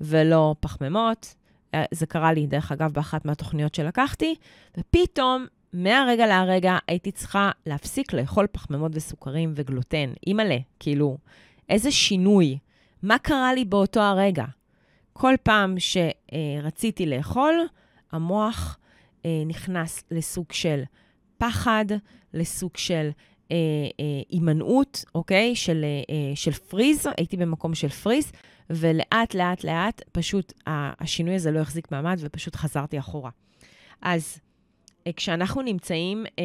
[0.00, 1.34] ולא פחמימות.
[1.74, 4.34] אה, זה קרה לי, דרך אגב, באחת מהתוכניות שלקחתי,
[4.78, 10.12] ופתאום, מהרגע להרגע, הייתי צריכה להפסיק לאכול פחמימות וסוכרים וגלוטן.
[10.26, 11.18] אימא'לה, כאילו,
[11.68, 12.58] איזה שינוי.
[13.02, 14.44] מה קרה לי באותו הרגע?
[15.12, 17.54] כל פעם שרציתי לאכול,
[18.12, 18.78] המוח
[19.24, 20.82] אה, נכנס לסוג של
[21.38, 21.84] פחד,
[22.34, 23.10] לסוג של
[23.50, 23.56] אה,
[24.28, 25.56] הימנעות, אוקיי?
[25.56, 25.84] של,
[26.34, 28.32] של פריז, הייתי במקום של פריז,
[28.70, 33.30] ולאט, לאט, לאט, פשוט השינוי הזה לא החזיק מעמד ופשוט חזרתי אחורה.
[34.02, 34.38] אז
[35.16, 36.42] כשאנחנו נמצאים אה,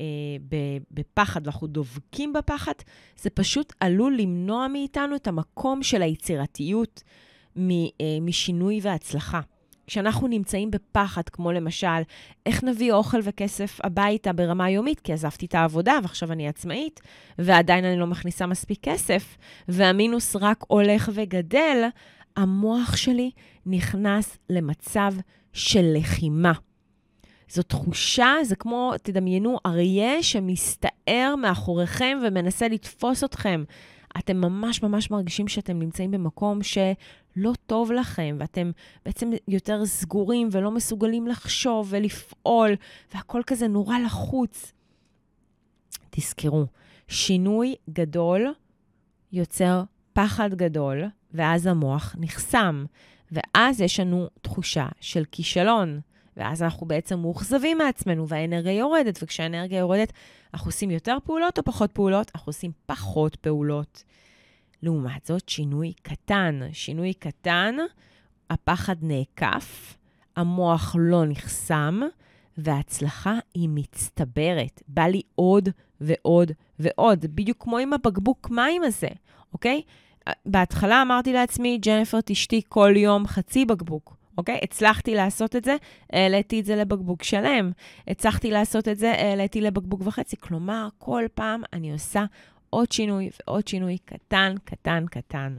[0.00, 2.72] אה, בפחד ואנחנו דובקים בפחד,
[3.16, 7.02] זה פשוט עלול למנוע מאיתנו את המקום של היצירתיות,
[7.58, 7.62] אה,
[8.20, 9.40] משינוי והצלחה.
[9.90, 12.02] כשאנחנו נמצאים בפחד, כמו למשל,
[12.46, 17.00] איך נביא אוכל וכסף הביתה ברמה יומית, כי עזבתי את העבודה ועכשיו אני עצמאית,
[17.38, 19.36] ועדיין אני לא מכניסה מספיק כסף,
[19.68, 21.88] והמינוס רק הולך וגדל,
[22.36, 23.30] המוח שלי
[23.66, 25.14] נכנס למצב
[25.52, 26.52] של לחימה.
[27.48, 33.64] זו תחושה, זה כמו, תדמיינו, אריה שמסתער מאחוריכם ומנסה לתפוס אתכם.
[34.18, 38.70] אתם ממש ממש מרגישים שאתם נמצאים במקום שלא טוב לכם, ואתם
[39.04, 42.70] בעצם יותר סגורים ולא מסוגלים לחשוב ולפעול,
[43.14, 44.72] והכל כזה נורא לחוץ.
[46.10, 46.66] תזכרו,
[47.08, 48.54] שינוי גדול
[49.32, 52.84] יוצר פחד גדול, ואז המוח נחסם,
[53.32, 56.00] ואז יש לנו תחושה של כישלון.
[56.36, 60.12] ואז אנחנו בעצם מאוכזבים מעצמנו, והאנרגיה יורדת, וכשהאנרגיה יורדת,
[60.54, 62.30] אנחנו עושים יותר פעולות או פחות פעולות?
[62.34, 64.04] אנחנו עושים פחות פעולות.
[64.82, 66.60] לעומת זאת, שינוי קטן.
[66.72, 67.76] שינוי קטן,
[68.50, 69.96] הפחד נעקף,
[70.36, 72.00] המוח לא נחסם,
[72.58, 74.82] וההצלחה היא מצטברת.
[74.88, 75.68] בא לי עוד
[76.00, 79.08] ועוד ועוד, בדיוק כמו עם הבקבוק מים הזה,
[79.52, 79.82] אוקיי?
[80.46, 84.19] בהתחלה אמרתי לעצמי, ג'ניפר, תשתי כל יום חצי בקבוק.
[84.38, 84.60] אוקיי?
[84.62, 85.76] הצלחתי לעשות את זה,
[86.12, 87.70] העליתי את זה לבקבוק שלם.
[88.08, 90.36] הצלחתי לעשות את זה, העליתי לבקבוק וחצי.
[90.36, 92.24] כלומר, כל פעם אני עושה
[92.70, 95.56] עוד שינוי ועוד שינוי קטן, קטן, קטן.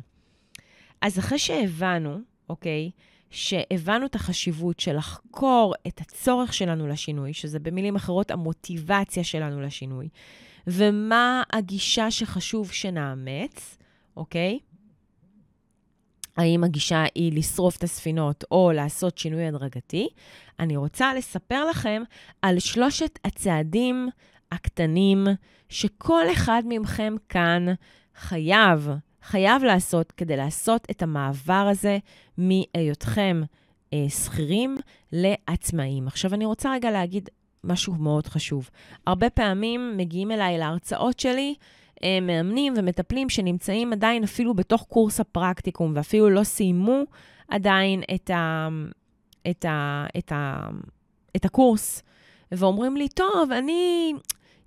[1.02, 2.18] אז אחרי שהבנו,
[2.50, 2.92] אוקיי,
[3.30, 10.10] שהבנו את החשיבות של לחקור את הצורך שלנו לשינוי, שזה במילים אחרות המוטיבציה שלנו לשינוי,
[10.68, 13.78] ומה הגישה שחשוב שנאמץ,
[14.18, 14.60] אוקיי?
[16.38, 20.10] האם הגישה היא לשרוף את הספינות או לעשות שינוי הדרגתי,
[20.60, 22.04] אני רוצה לספר לכם
[22.42, 24.10] על שלושת הצעדים
[24.52, 25.28] הקטנים
[25.70, 27.66] שכל אחד מכם כאן
[28.16, 28.90] חייב,
[29.24, 31.98] חייב לעשות כדי לעשות את המעבר הזה
[32.38, 33.42] מהיותכם
[33.94, 34.78] אה, שכירים
[35.12, 36.08] לעצמאים.
[36.08, 37.30] עכשיו, אני רוצה רגע להגיד
[37.64, 38.70] משהו מאוד חשוב.
[39.08, 41.56] הרבה פעמים מגיעים אליי להרצאות שלי,
[42.22, 47.04] מאמנים ומטפלים שנמצאים עדיין אפילו בתוך קורס הפרקטיקום, ואפילו לא סיימו
[47.48, 48.68] עדיין את, ה,
[49.50, 50.68] את, ה, את, ה,
[51.36, 52.04] את הקורס,
[52.52, 54.14] ואומרים לי, טוב, אני...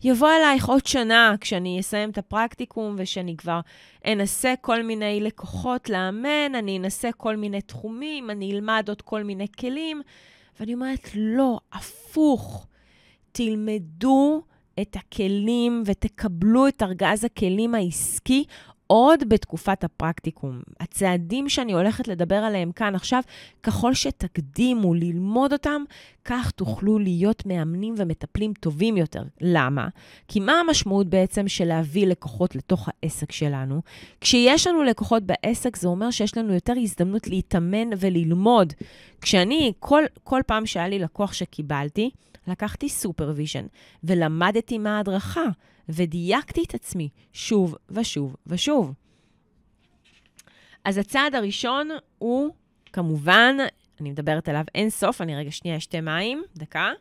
[0.04, 3.60] יבוא אלייך עוד שנה כשאני אסיים את הפרקטיקום ושאני כבר
[4.06, 9.46] אנסה כל מיני לקוחות לאמן, אני אנסה כל מיני תחומים, אני אלמד עוד כל מיני
[9.58, 10.02] כלים.
[10.60, 12.66] ואני אומרת, לא, הפוך.
[13.32, 14.42] תלמדו
[14.80, 18.44] את הכלים ותקבלו את ארגז הכלים העסקי
[18.86, 20.60] עוד בתקופת הפרקטיקום.
[20.80, 23.22] הצעדים שאני הולכת לדבר עליהם כאן עכשיו,
[23.62, 25.82] ככל שתקדימו ללמוד אותם,
[26.24, 29.22] כך תוכלו להיות מאמנים ומטפלים טובים יותר.
[29.40, 29.88] למה?
[30.28, 33.80] כי מה המשמעות בעצם של להביא לקוחות לתוך העסק שלנו?
[34.20, 38.72] כשיש לנו לקוחות בעסק, זה אומר שיש לנו יותר הזדמנות להתאמן וללמוד.
[39.20, 42.10] כשאני, כל, כל פעם שהיה לי לקוח שקיבלתי,
[42.46, 43.66] לקחתי supervision
[44.04, 45.44] ולמדתי מההדרכה.
[45.88, 48.92] ודייקתי את עצמי שוב ושוב ושוב.
[50.84, 52.54] אז הצעד הראשון הוא,
[52.92, 53.56] כמובן,
[54.00, 56.92] אני מדברת עליו אין סוף, אני רגע שנייה אשתה מים, דקה.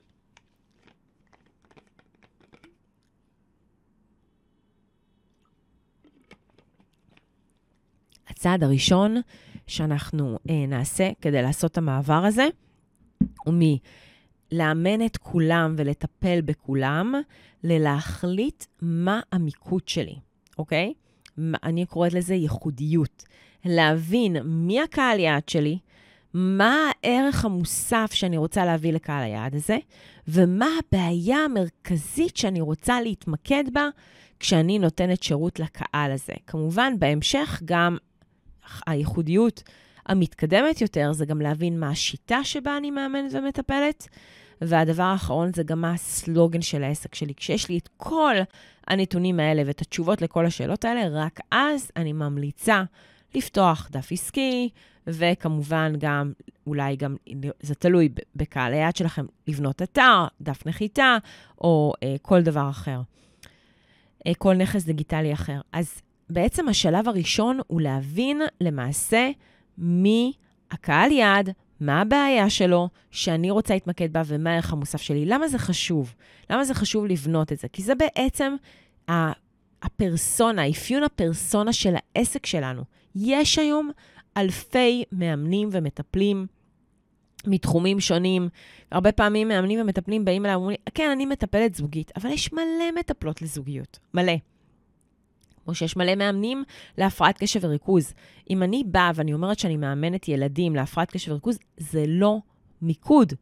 [8.28, 9.16] הצעד הראשון
[9.68, 12.48] שאנחנו אה, נעשה כדי לעשות את המעבר הזה
[13.46, 13.54] הוא
[14.54, 17.14] לאמן את כולם ולטפל בכולם,
[17.64, 20.16] ללהחליט מה המיקוד שלי,
[20.58, 20.94] אוקיי?
[21.64, 23.24] אני קוראת לזה ייחודיות.
[23.66, 25.78] להבין מי הקהל יעד שלי,
[26.34, 29.78] מה הערך המוסף שאני רוצה להביא לקהל היעד הזה,
[30.28, 33.90] ומה הבעיה המרכזית שאני רוצה להתמקד בה
[34.40, 36.34] כשאני נותנת שירות לקהל הזה.
[36.48, 37.98] כמובן, בהמשך גם
[38.88, 39.64] הייחודיות
[40.06, 44.08] המתקדמת יותר זה גם להבין מה השיטה שבה אני מאמנת ומטפלת,
[44.68, 47.34] והדבר האחרון זה גם מה הסלוגן של העסק שלי.
[47.36, 48.36] כשיש לי את כל
[48.88, 52.84] הנתונים האלה ואת התשובות לכל השאלות האלה, רק אז אני ממליצה
[53.36, 54.70] לפתוח דף עסקי,
[55.08, 56.34] וכמובן גם,
[56.68, 57.16] אולי גם,
[57.60, 61.18] זה תלוי בקהל היעד שלכם, לבנות אתר, דף נחיתה,
[61.62, 63.02] או אה, כל דבר אחר.
[64.28, 65.62] אה, כל נכס דיגיטלי אחר.
[65.72, 69.30] אז בעצם השלב הראשון הוא להבין למעשה
[69.78, 70.34] מי
[70.72, 71.50] הקהל יעד,
[71.86, 75.26] מה הבעיה שלו, שאני רוצה להתמקד בה ומה הערך המוסף שלי.
[75.26, 76.14] למה זה חשוב?
[76.50, 77.68] למה זה חשוב לבנות את זה?
[77.68, 78.56] כי זה בעצם
[79.82, 82.84] הפרסונה, האפיון הפרסונה של העסק שלנו.
[83.16, 83.92] יש היום
[84.38, 86.48] אלפי מאמנים ומטפלים
[87.48, 88.50] מתחומים שונים.
[88.92, 93.42] הרבה פעמים מאמנים ומטפלים באים אליי ואומרים, כן, אני מטפלת זוגית, אבל יש מלא מטפלות
[93.42, 94.34] לזוגיות, מלא.
[95.66, 96.64] כמו שיש מלא מאמנים
[96.98, 98.14] להפרעת קשב וריכוז.
[98.50, 102.40] אם אני באה ואני אומרת שאני מאמנת ילדים להפרעת קשב וריכוז, זה לא
[102.82, 103.34] מיקוד.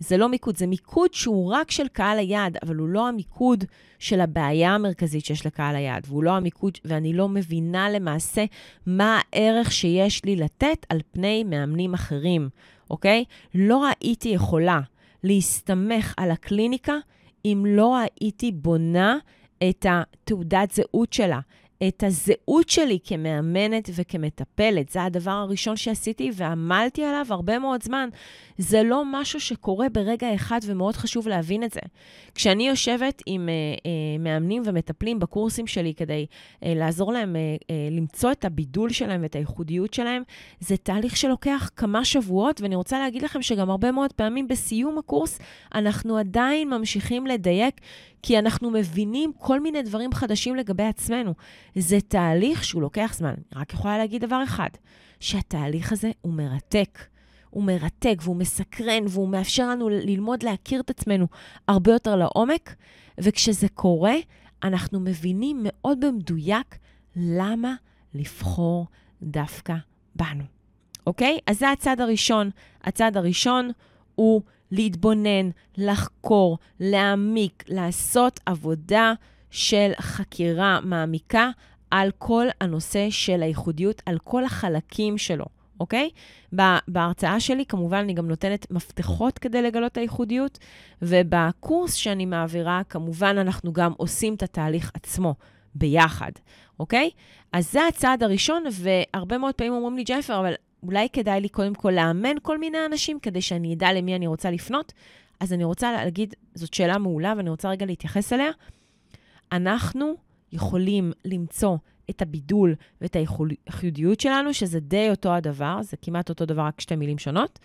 [0.00, 3.64] זה לא מיקוד, זה מיקוד שהוא רק של קהל היעד, אבל הוא לא המיקוד
[3.98, 8.44] של הבעיה המרכזית שיש לקהל היעד, והוא לא המיקוד, ואני לא מבינה למעשה
[8.86, 12.48] מה הערך שיש לי לתת על פני מאמנים אחרים,
[12.90, 13.24] אוקיי?
[13.54, 14.80] לא הייתי יכולה
[15.24, 16.94] להסתמך על הקליניקה
[17.44, 19.18] אם לא הייתי בונה
[19.68, 21.40] את התעודת זהות שלה,
[21.88, 24.88] את הזהות שלי כמאמנת וכמטפלת.
[24.88, 28.08] זה הדבר הראשון שעשיתי ועמלתי עליו הרבה מאוד זמן.
[28.58, 31.80] זה לא משהו שקורה ברגע אחד ומאוד חשוב להבין את זה.
[32.34, 37.72] כשאני יושבת עם uh, uh, מאמנים ומטפלים בקורסים שלי כדי uh, לעזור להם uh, uh,
[37.90, 40.22] למצוא את הבידול שלהם ואת הייחודיות שלהם,
[40.60, 45.38] זה תהליך שלוקח כמה שבועות, ואני רוצה להגיד לכם שגם הרבה מאוד פעמים בסיום הקורס
[45.74, 47.80] אנחנו עדיין ממשיכים לדייק,
[48.22, 51.34] כי אנחנו מבינים כל מיני דברים חדשים לגבי עצמנו.
[51.74, 53.34] זה תהליך שהוא לוקח זמן.
[53.52, 54.68] אני רק יכולה להגיד דבר אחד,
[55.20, 56.98] שהתהליך הזה הוא מרתק.
[57.50, 61.26] הוא מרתק והוא מסקרן והוא מאפשר לנו ללמוד להכיר את עצמנו
[61.68, 62.74] הרבה יותר לעומק,
[63.18, 64.14] וכשזה קורה,
[64.62, 66.78] אנחנו מבינים מאוד במדויק
[67.16, 67.74] למה
[68.14, 68.86] לבחור
[69.22, 69.74] דווקא
[70.14, 70.44] בנו.
[71.06, 71.38] אוקיי?
[71.46, 72.50] אז זה הצד הראשון.
[72.84, 73.70] הצד הראשון
[74.14, 79.12] הוא להתבונן, לחקור, להעמיק, לעשות עבודה
[79.50, 81.50] של חקירה מעמיקה
[81.90, 85.44] על כל הנושא של הייחודיות, על כל החלקים שלו.
[85.80, 86.10] אוקיי?
[86.88, 90.58] בהרצאה שלי, כמובן, אני גם נותנת מפתחות כדי לגלות את הייחודיות,
[91.02, 95.34] ובקורס שאני מעבירה, כמובן, אנחנו גם עושים את התהליך עצמו
[95.74, 96.30] ביחד,
[96.80, 97.10] אוקיי?
[97.52, 100.52] אז זה הצעד הראשון, והרבה מאוד פעמים אומרים לי, ג'ייפר, אבל
[100.82, 104.50] אולי כדאי לי קודם כל לאמן כל מיני אנשים כדי שאני אדע למי אני רוצה
[104.50, 104.92] לפנות.
[105.40, 108.50] אז אני רוצה להגיד, זאת שאלה מעולה ואני רוצה רגע להתייחס אליה.
[109.52, 110.14] אנחנו
[110.52, 111.76] יכולים למצוא
[112.10, 116.96] את הבידול ואת הייחודיות שלנו, שזה די אותו הדבר, זה כמעט אותו דבר, רק שתי
[116.96, 117.58] מילים שונות,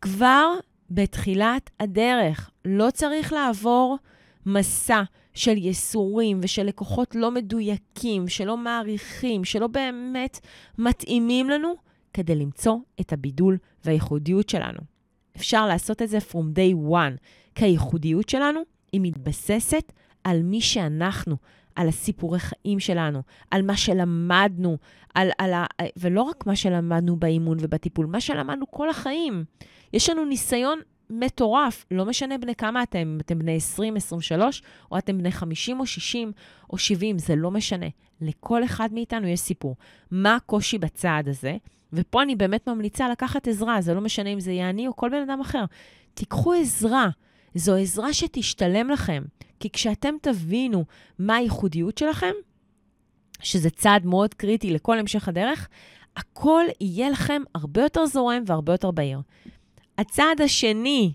[0.00, 0.54] כבר
[0.90, 2.50] בתחילת הדרך.
[2.64, 3.98] לא צריך לעבור
[4.46, 5.02] מסע
[5.34, 10.40] של ייסורים ושל לקוחות לא מדויקים, שלא מעריכים, שלא באמת
[10.78, 11.87] מתאימים לנו,
[12.18, 14.78] כדי למצוא את הבידול והייחודיות שלנו.
[15.36, 17.16] אפשר לעשות את זה from day one,
[17.54, 18.60] כי הייחודיות שלנו
[18.92, 19.92] היא מתבססת
[20.24, 21.36] על מי שאנחנו,
[21.74, 24.76] על הסיפורי חיים שלנו, על מה שלמדנו,
[25.14, 25.64] על, על ה...
[25.96, 29.44] ולא רק מה שלמדנו באימון ובטיפול, מה שלמדנו כל החיים.
[29.92, 34.98] יש לנו ניסיון מטורף, לא משנה בני כמה אתם, אם אתם בני 20, 23, או
[34.98, 36.32] אתם בני 50 או 60
[36.70, 37.86] או 70, זה לא משנה.
[38.20, 39.76] לכל אחד מאיתנו יש סיפור.
[40.10, 41.56] מה הקושי בצעד הזה?
[41.92, 45.08] ופה אני באמת ממליצה לקחת עזרה, זה לא משנה אם זה יהיה אני או כל
[45.08, 45.64] בן אדם אחר.
[46.14, 47.08] תיקחו עזרה.
[47.54, 49.22] זו עזרה שתשתלם לכם.
[49.60, 50.84] כי כשאתם תבינו
[51.18, 52.32] מה הייחודיות שלכם,
[53.40, 55.68] שזה צעד מאוד קריטי לכל המשך הדרך,
[56.16, 59.20] הכל יהיה לכם הרבה יותר זורם והרבה יותר בהיר.
[59.98, 61.12] הצעד השני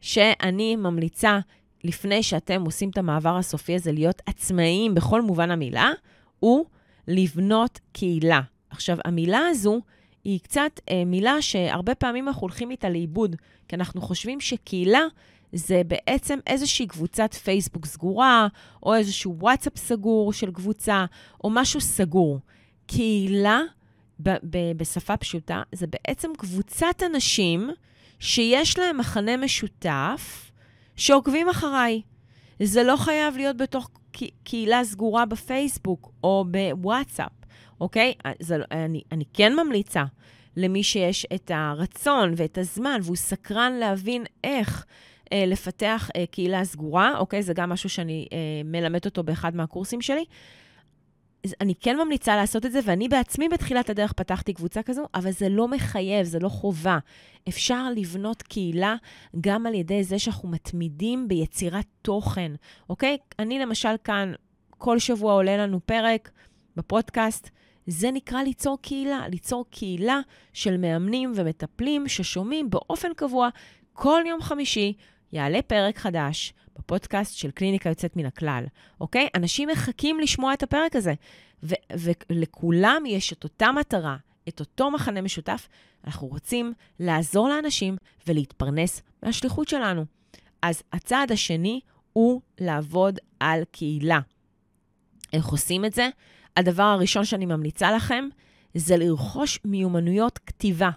[0.00, 1.38] שאני ממליצה
[1.84, 5.90] לפני שאתם עושים את המעבר הסופי הזה להיות עצמאיים בכל מובן המילה,
[6.40, 6.64] הוא
[7.08, 8.40] לבנות קהילה.
[8.70, 9.80] עכשיו, המילה הזו
[10.24, 13.36] היא קצת אה, מילה שהרבה פעמים אנחנו הולכים איתה לאיבוד,
[13.68, 15.02] כי אנחנו חושבים שקהילה
[15.52, 18.48] זה בעצם איזושהי קבוצת פייסבוק סגורה,
[18.82, 21.04] או איזשהו וואטסאפ סגור של קבוצה,
[21.44, 22.38] או משהו סגור.
[22.86, 23.60] קהילה,
[24.20, 27.70] ב- ב- בשפה פשוטה, זה בעצם קבוצת אנשים
[28.18, 30.50] שיש להם מחנה משותף,
[30.96, 32.02] שעוקבים אחריי.
[32.62, 33.90] זה לא חייב להיות בתוך
[34.44, 37.32] קהילה סגורה בפייסבוק או בוואטסאפ,
[37.80, 38.14] אוקיי?
[38.40, 40.04] זה, לא, אני, אני כן ממליצה
[40.56, 44.86] למי שיש את הרצון ואת הזמן, והוא סקרן להבין איך
[45.32, 47.42] אה, לפתח אה, קהילה סגורה, אוקיי?
[47.42, 50.24] זה גם משהו שאני אה, מלמד אותו באחד מהקורסים שלי.
[51.60, 55.48] אני כן ממליצה לעשות את זה, ואני בעצמי בתחילת הדרך פתחתי קבוצה כזו, אבל זה
[55.48, 56.98] לא מחייב, זה לא חובה.
[57.48, 58.96] אפשר לבנות קהילה
[59.40, 62.52] גם על ידי זה שאנחנו מתמידים ביצירת תוכן,
[62.88, 63.16] אוקיי?
[63.38, 64.32] אני למשל כאן,
[64.70, 66.30] כל שבוע עולה לנו פרק
[66.76, 67.50] בפודקאסט.
[67.86, 70.20] זה נקרא ליצור קהילה, ליצור קהילה
[70.52, 73.48] של מאמנים ומטפלים ששומעים באופן קבוע
[73.92, 74.92] כל יום חמישי
[75.32, 78.64] יעלה פרק חדש בפודקאסט של קליניקה יוצאת מן הכלל,
[79.00, 79.28] אוקיי?
[79.34, 81.14] אנשים מחכים לשמוע את הפרק הזה,
[81.62, 81.74] ו-
[82.30, 84.16] ולכולם יש את אותה מטרה,
[84.48, 85.68] את אותו מחנה משותף.
[86.06, 90.04] אנחנו רוצים לעזור לאנשים ולהתפרנס מהשליחות שלנו.
[90.62, 91.80] אז הצעד השני
[92.12, 94.20] הוא לעבוד על קהילה.
[95.32, 96.08] איך עושים את זה?
[96.56, 98.28] הדבר הראשון שאני ממליצה לכם
[98.74, 100.90] זה לרכוש מיומנויות כתיבה.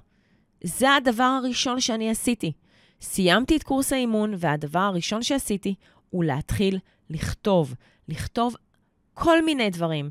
[0.63, 2.51] זה הדבר הראשון שאני עשיתי.
[3.01, 5.75] סיימתי את קורס האימון, והדבר הראשון שעשיתי
[6.09, 7.73] הוא להתחיל לכתוב.
[8.07, 8.55] לכתוב
[9.13, 10.09] כל מיני דברים.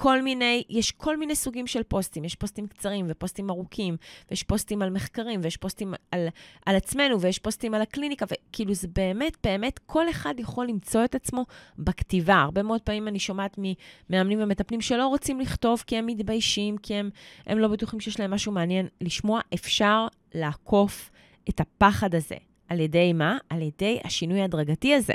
[0.00, 2.24] כל מיני, יש כל מיני סוגים של פוסטים.
[2.24, 3.96] יש פוסטים קצרים ופוסטים ארוכים,
[4.30, 6.28] ויש פוסטים על מחקרים, ויש פוסטים על,
[6.66, 11.14] על עצמנו, ויש פוסטים על הקליניקה, וכאילו זה באמת, באמת, כל אחד יכול למצוא את
[11.14, 11.46] עצמו
[11.78, 12.34] בכתיבה.
[12.34, 17.10] הרבה מאוד פעמים אני שומעת ממאמנים ומטפלים שלא רוצים לכתוב כי הם מתביישים, כי הם,
[17.46, 19.40] הם לא בטוחים שיש להם משהו מעניין לשמוע.
[19.54, 21.10] אפשר לעקוף
[21.48, 22.36] את הפחד הזה.
[22.68, 23.38] על ידי מה?
[23.50, 25.14] על ידי השינוי ההדרגתי הזה.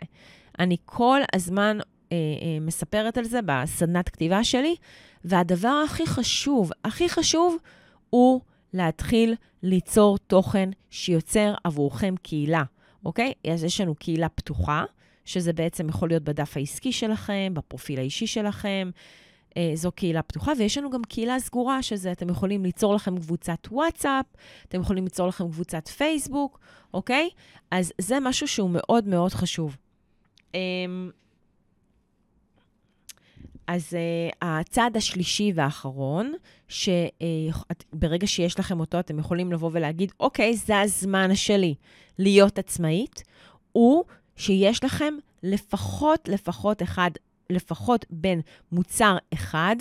[0.60, 1.78] אני כל הזמן
[2.62, 4.76] מספרת על זה בסדנת כתיבה שלי,
[5.26, 7.58] והדבר הכי חשוב, הכי חשוב,
[8.10, 8.42] הוא
[8.74, 12.64] להתחיל ליצור תוכן שיוצר עבורכם קהילה,
[13.06, 13.34] אוקיי?
[13.54, 14.84] אז יש לנו קהילה פתוחה,
[15.26, 18.90] שזה בעצם יכול להיות בדף העסקי שלכם, בפרופיל האישי שלכם,
[19.58, 23.68] אה, זו קהילה פתוחה, ויש לנו גם קהילה סגורה, שזה אתם יכולים ליצור לכם קבוצת
[23.72, 24.26] וואטסאפ,
[24.68, 26.60] אתם יכולים ליצור לכם קבוצת פייסבוק,
[26.94, 27.30] אוקיי?
[27.72, 29.78] אז זה משהו שהוא מאוד מאוד חשוב.
[33.70, 36.34] אה, אז uh, הצעד השלישי והאחרון,
[36.68, 41.76] שברגע uh, שיש לכם אותו, אתם יכולים לבוא ולהגיד, אוקיי, זה הזמן שלי
[42.20, 43.24] להיות עצמאית,
[43.72, 44.04] הוא
[44.36, 47.12] שיש לכם לפחות, לפחות אחד
[47.50, 49.76] לפחות בין מוצר אחד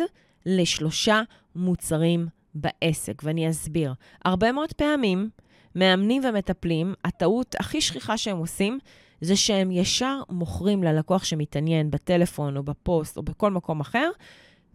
[0.46, 1.22] לשלושה
[1.56, 3.94] מוצרים בעסק, ואני אסביר.
[4.24, 5.30] הרבה מאוד פעמים,
[5.74, 8.78] מאמנים ומטפלים, הטעות הכי שכיחה שהם עושים,
[9.22, 14.10] זה שהם ישר מוכרים ללקוח שמתעניין בטלפון או בפוסט או בכל מקום אחר,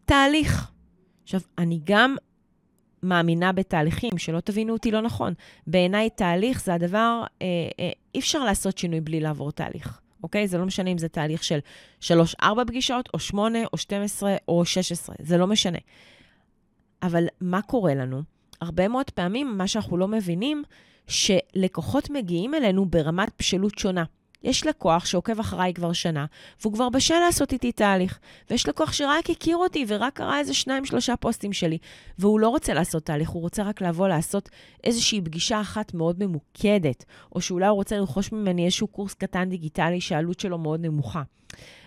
[0.06, 0.72] תהליך.
[1.24, 2.16] עכשיו, אני גם
[3.04, 5.34] מאמינה בתהליכים, שלא תבינו אותי לא נכון.
[5.68, 7.48] בעיניי תהליך זה הדבר, אה,
[7.80, 10.48] אה, אי אפשר לעשות שינוי בלי לעבור תהליך, אוקיי?
[10.48, 11.60] זה לא משנה אם זה תהליך של
[12.02, 15.78] 3-4 פגישות, או 8, או 12, או 16, זה לא משנה.
[17.04, 18.22] אבל מה קורה לנו?
[18.62, 20.64] הרבה מאוד פעמים, מה שאנחנו לא מבינים,
[21.08, 24.04] שלקוחות מגיעים אלינו ברמת בשלות שונה.
[24.43, 26.25] יש לקוח שעוקב אחריי כבר שנה,
[26.61, 28.19] והוא כבר בשל לעשות איתי תהליך.
[28.49, 31.77] ויש לקוח שרק הכיר אותי ורק קרא איזה שניים, שלושה פוסטים שלי,
[32.19, 34.49] והוא לא רוצה לעשות תהליך, הוא רוצה רק לבוא לעשות
[34.83, 40.01] איזושהי פגישה אחת מאוד ממוקדת, או שאולי הוא רוצה לרכוש ממני איזשהו קורס קטן דיגיטלי
[40.01, 41.21] שהעלות שלו מאוד נמוכה.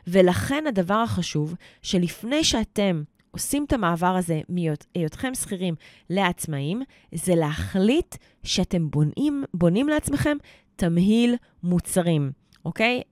[0.07, 5.75] ולכן הדבר החשוב, שלפני שאתם עושים את המעבר הזה מהיותכם שכירים
[6.11, 6.83] לעצמאים,
[7.15, 10.37] זה להחליט שאתם בונים, בונים לעצמכם
[10.77, 12.40] תמהיל מוצרים.
[12.65, 13.03] אוקיי?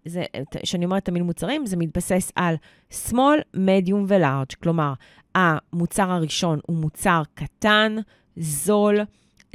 [0.63, 2.55] כשאני אומרת תמהיל מוצרים, זה מתבסס על
[2.91, 4.57] small, medium ו-large.
[4.63, 4.93] כלומר,
[5.35, 7.97] המוצר הראשון הוא מוצר קטן,
[8.37, 9.01] זול.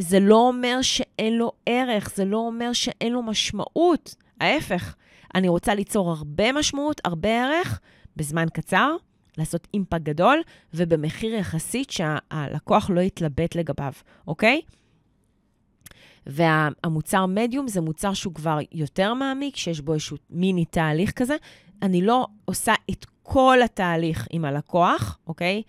[0.01, 4.15] זה לא אומר שאין לו ערך, זה לא אומר שאין לו משמעות.
[4.41, 4.95] ההפך,
[5.35, 7.79] אני רוצה ליצור הרבה משמעות, הרבה ערך,
[8.15, 8.95] בזמן קצר,
[9.37, 10.41] לעשות אימפקט גדול,
[10.73, 13.93] ובמחיר יחסית שהלקוח לא יתלבט לגביו,
[14.27, 14.61] אוקיי?
[16.27, 21.35] והמוצר מדיום זה מוצר שהוא כבר יותר מעמיק, שיש בו איזשהו מיני תהליך כזה.
[21.81, 25.61] אני לא עושה את כל התהליך עם הלקוח, אוקיי?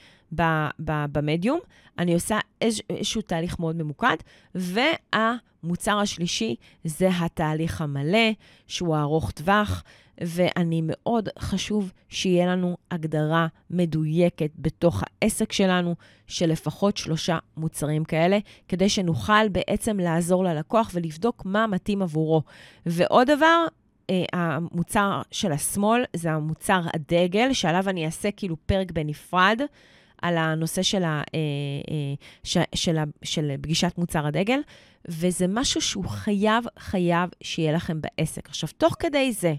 [0.78, 1.60] במדיום.
[1.98, 4.16] אני עושה איז, איזשהו תהליך מאוד ממוקד,
[4.54, 8.30] והמוצר השלישי זה התהליך המלא,
[8.66, 9.82] שהוא הארוך טווח,
[10.20, 15.94] ואני מאוד חשוב שיהיה לנו הגדרה מדויקת בתוך העסק שלנו,
[16.26, 18.38] של לפחות שלושה מוצרים כאלה,
[18.68, 22.42] כדי שנוכל בעצם לעזור ללקוח ולבדוק מה מתאים עבורו.
[22.86, 23.66] ועוד דבר,
[24.10, 29.60] אה, המוצר של השמאל זה המוצר הדגל, שעליו אני אעשה כאילו פרק בנפרד.
[30.22, 31.40] על הנושא של, ה, אה,
[31.90, 34.60] אה, של, של פגישת מוצר הדגל,
[35.08, 38.48] וזה משהו שהוא חייב, חייב שיהיה לכם בעסק.
[38.48, 39.54] עכשיו, תוך כדי זה,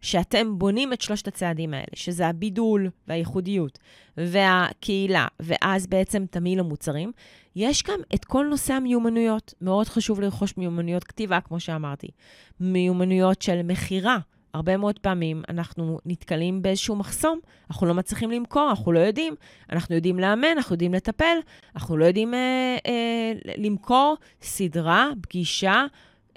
[0.00, 3.78] שאתם בונים את שלושת הצעדים האלה, שזה הבידול והייחודיות
[4.16, 7.12] והקהילה, ואז בעצם תמהיל המוצרים,
[7.56, 9.54] יש גם את כל נושא המיומנויות.
[9.60, 12.08] מאוד חשוב לרכוש מיומנויות כתיבה, כמו שאמרתי.
[12.60, 14.18] מיומנויות של מכירה.
[14.54, 17.38] הרבה מאוד פעמים אנחנו נתקלים באיזשהו מחסום,
[17.70, 19.34] אנחנו לא מצליחים למכור, אנחנו לא יודעים.
[19.72, 21.36] אנחנו יודעים לאמן, אנחנו יודעים לטפל,
[21.74, 25.84] אנחנו לא יודעים אה, אה, למכור סדרה, פגישה,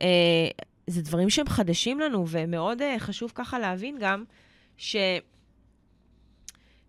[0.01, 0.47] אה,
[0.87, 4.23] זה דברים שהם חדשים לנו, ומאוד uh, חשוב ככה להבין גם
[4.77, 4.95] ש...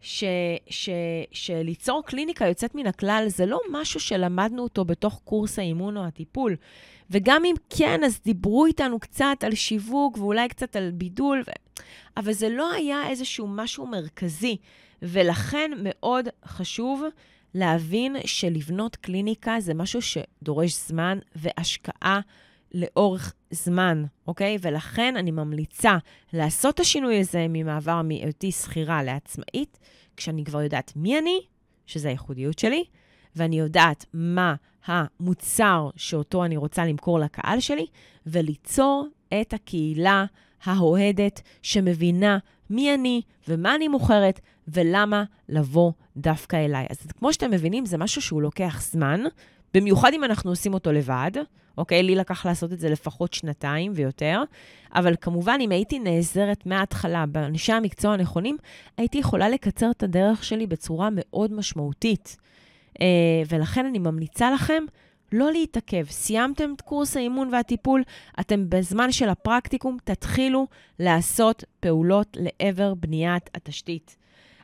[0.00, 0.24] ש,
[0.70, 0.90] ש,
[1.32, 6.56] שליצור קליניקה יוצאת מן הכלל זה לא משהו שלמדנו אותו בתוך קורס האימון או הטיפול.
[7.10, 11.50] וגם אם כן, אז דיברו איתנו קצת על שיווק ואולי קצת על בידול, ו...
[12.16, 14.56] אבל זה לא היה איזשהו משהו מרכזי.
[15.02, 17.02] ולכן מאוד חשוב
[17.54, 22.20] להבין שלבנות קליניקה זה משהו שדורש זמן והשקעה
[22.74, 24.58] לאורך זמן, אוקיי?
[24.60, 25.96] ולכן אני ממליצה
[26.32, 29.78] לעשות את השינוי הזה ממעבר מהיותי שכירה לעצמאית,
[30.16, 31.40] כשאני כבר יודעת מי אני,
[31.86, 32.84] שזה הייחודיות שלי,
[33.36, 34.54] ואני יודעת מה
[34.86, 37.86] המוצר שאותו אני רוצה למכור לקהל שלי,
[38.26, 39.06] וליצור
[39.40, 40.24] את הקהילה
[40.64, 42.38] האוהדת שמבינה
[42.70, 46.86] מי אני ומה אני מוכרת ולמה לבוא דווקא אליי.
[46.90, 49.20] אז כמו שאתם מבינים, זה משהו שהוא לוקח זמן,
[49.74, 51.30] במיוחד אם אנחנו עושים אותו לבד,
[51.78, 52.02] אוקיי?
[52.02, 54.42] לי לקח לעשות את זה לפחות שנתיים ויותר,
[54.94, 58.56] אבל כמובן, אם הייתי נעזרת מההתחלה באנשי המקצוע הנכונים,
[58.96, 62.36] הייתי יכולה לקצר את הדרך שלי בצורה מאוד משמעותית.
[63.00, 63.06] אה,
[63.48, 64.84] ולכן אני ממליצה לכם
[65.32, 66.04] לא להתעכב.
[66.10, 68.02] סיימתם את קורס האימון והטיפול,
[68.40, 70.66] אתם בזמן של הפרקטיקום, תתחילו
[70.98, 74.16] לעשות פעולות לעבר בניית התשתית.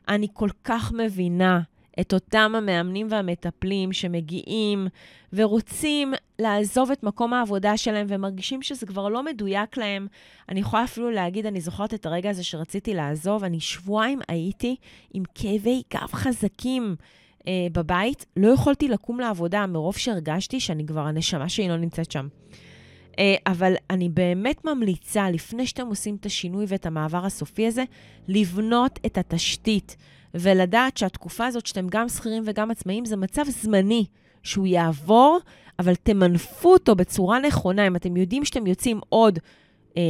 [0.09, 1.61] אני כל כך מבינה
[2.01, 4.89] את אותם המאמנים והמטפלים שמגיעים
[5.33, 10.07] ורוצים לעזוב את מקום העבודה שלהם ומרגישים שזה כבר לא מדויק להם.
[10.49, 14.77] אני יכולה אפילו להגיד, אני זוכרת את הרגע הזה שרציתי לעזוב, אני שבועיים הייתי
[15.15, 16.97] עם כאבי גב חזקים.
[17.49, 22.29] אה, בבית, לא יכולתי לקום לעבודה מרוב שהרגשתי שאני כבר, הנשמה שלי לא נמצאת שם.
[23.19, 27.85] אה, אבל אני באמת ממליצה, לפני שאתם עושים את השינוי ואת המעבר הסופי הזה,
[28.29, 29.97] לבנות את התשתית.
[30.35, 34.05] ולדעת שהתקופה הזאת שאתם גם שכירים וגם עצמאים זה מצב זמני,
[34.43, 35.39] שהוא יעבור,
[35.79, 37.87] אבל תמנפו אותו בצורה נכונה.
[37.87, 39.39] אם אתם יודעים שאתם יוצאים עוד,
[39.97, 40.03] אה,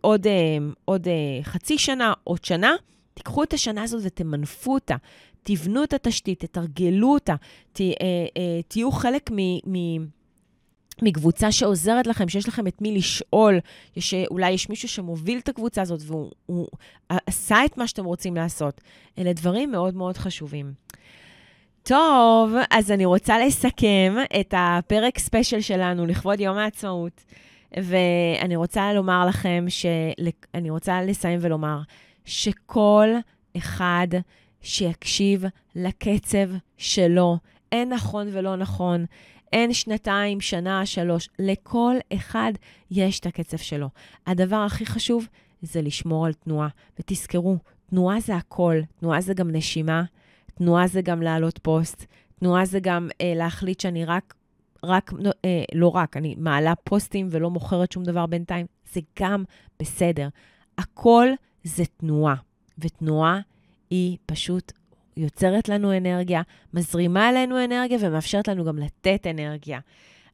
[0.00, 2.74] עוד, אה, עוד אה, חצי שנה, עוד שנה,
[3.14, 4.96] תיקחו את השנה הזאת ותמנפו אותה.
[5.42, 7.34] תבנו את התשתית, תתרגלו אותה,
[7.72, 7.86] ת, אה,
[8.36, 9.38] אה, תהיו חלק מ...
[9.76, 10.06] מ
[11.02, 13.58] מקבוצה שעוזרת לכם, שיש לכם את מי לשאול,
[13.96, 16.68] יש, אולי יש מישהו שמוביל את הקבוצה הזאת והוא
[17.26, 18.80] עשה את מה שאתם רוצים לעשות.
[19.18, 20.72] אלה דברים מאוד מאוד חשובים.
[21.82, 27.24] טוב, אז אני רוצה לסכם את הפרק ספיישל שלנו לכבוד יום העצמאות,
[27.76, 29.66] ואני רוצה לומר לכם,
[30.54, 31.78] אני רוצה לסיים ולומר,
[32.24, 33.08] שכל
[33.56, 34.06] אחד
[34.62, 35.44] שיקשיב
[35.76, 37.38] לקצב שלו,
[37.72, 39.04] אין נכון ולא נכון,
[39.54, 42.52] אין שנתיים, שנה, שלוש, לכל אחד
[42.90, 43.88] יש את הקצב שלו.
[44.26, 45.26] הדבר הכי חשוב
[45.62, 47.56] זה לשמור על תנועה, ותזכרו,
[47.90, 50.04] תנועה זה הכל, תנועה זה גם נשימה.
[50.54, 52.04] תנועה זה גם להעלות פוסט,
[52.38, 54.34] תנועה זה גם אה, להחליט שאני רק,
[54.84, 55.12] רק,
[55.44, 59.44] אה, לא רק, אני מעלה פוסטים ולא מוכרת שום דבר בינתיים, זה גם
[59.80, 60.28] בסדר.
[60.78, 61.28] הכל
[61.64, 62.34] זה תנועה,
[62.78, 63.40] ותנועה
[63.90, 64.72] היא פשוט
[65.16, 66.42] יוצרת לנו אנרגיה,
[66.74, 69.80] מזרימה אלינו אנרגיה ומאפשרת לנו גם לתת אנרגיה.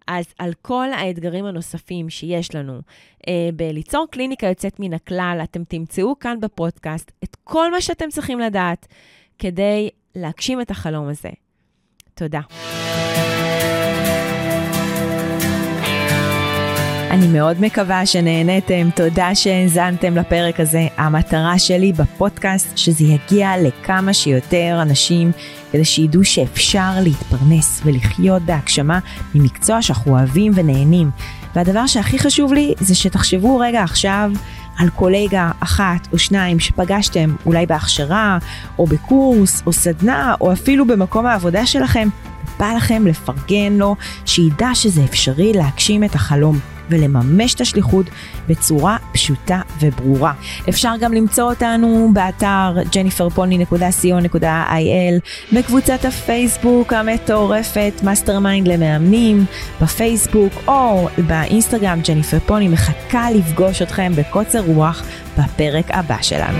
[0.07, 2.81] אז על כל האתגרים הנוספים שיש לנו
[3.28, 8.39] אה, בליצור קליניקה יוצאת מן הכלל, אתם תמצאו כאן בפודקאסט את כל מה שאתם צריכים
[8.41, 8.87] לדעת
[9.39, 11.31] כדי להגשים את החלום הזה.
[12.14, 12.41] תודה.
[17.11, 20.86] אני מאוד מקווה שנהניתם, תודה שהאזנתם לפרק הזה.
[20.96, 25.32] המטרה שלי בפודקאסט שזה יגיע לכמה שיותר אנשים,
[25.72, 28.98] כדי שידעו שאפשר להתפרנס ולחיות בהגשמה
[29.34, 31.11] ממקצוע שאנחנו אוהבים ונהנים.
[31.54, 34.30] והדבר שהכי חשוב לי זה שתחשבו רגע עכשיו
[34.78, 38.38] על קולגה אחת או שניים שפגשתם אולי בהכשרה,
[38.78, 42.08] או בקורס, או סדנה, או אפילו במקום העבודה שלכם,
[42.58, 43.96] בא לכם לפרגן לו,
[44.26, 46.80] שידע שזה אפשרי להגשים את החלום.
[46.91, 48.07] ולממש את השליחות
[48.49, 50.32] בצורה פשוטה וברורה.
[50.68, 55.20] אפשר גם למצוא אותנו באתר jenniferpolny.co.il,
[55.53, 59.45] בקבוצת הפייסבוק המטורפת mastermind למאמנים,
[59.82, 65.03] בפייסבוק או באינסטגרם ג'ניפר פוני מחכה לפגוש אתכם בקוצר רוח
[65.38, 66.59] בפרק הבא שלנו.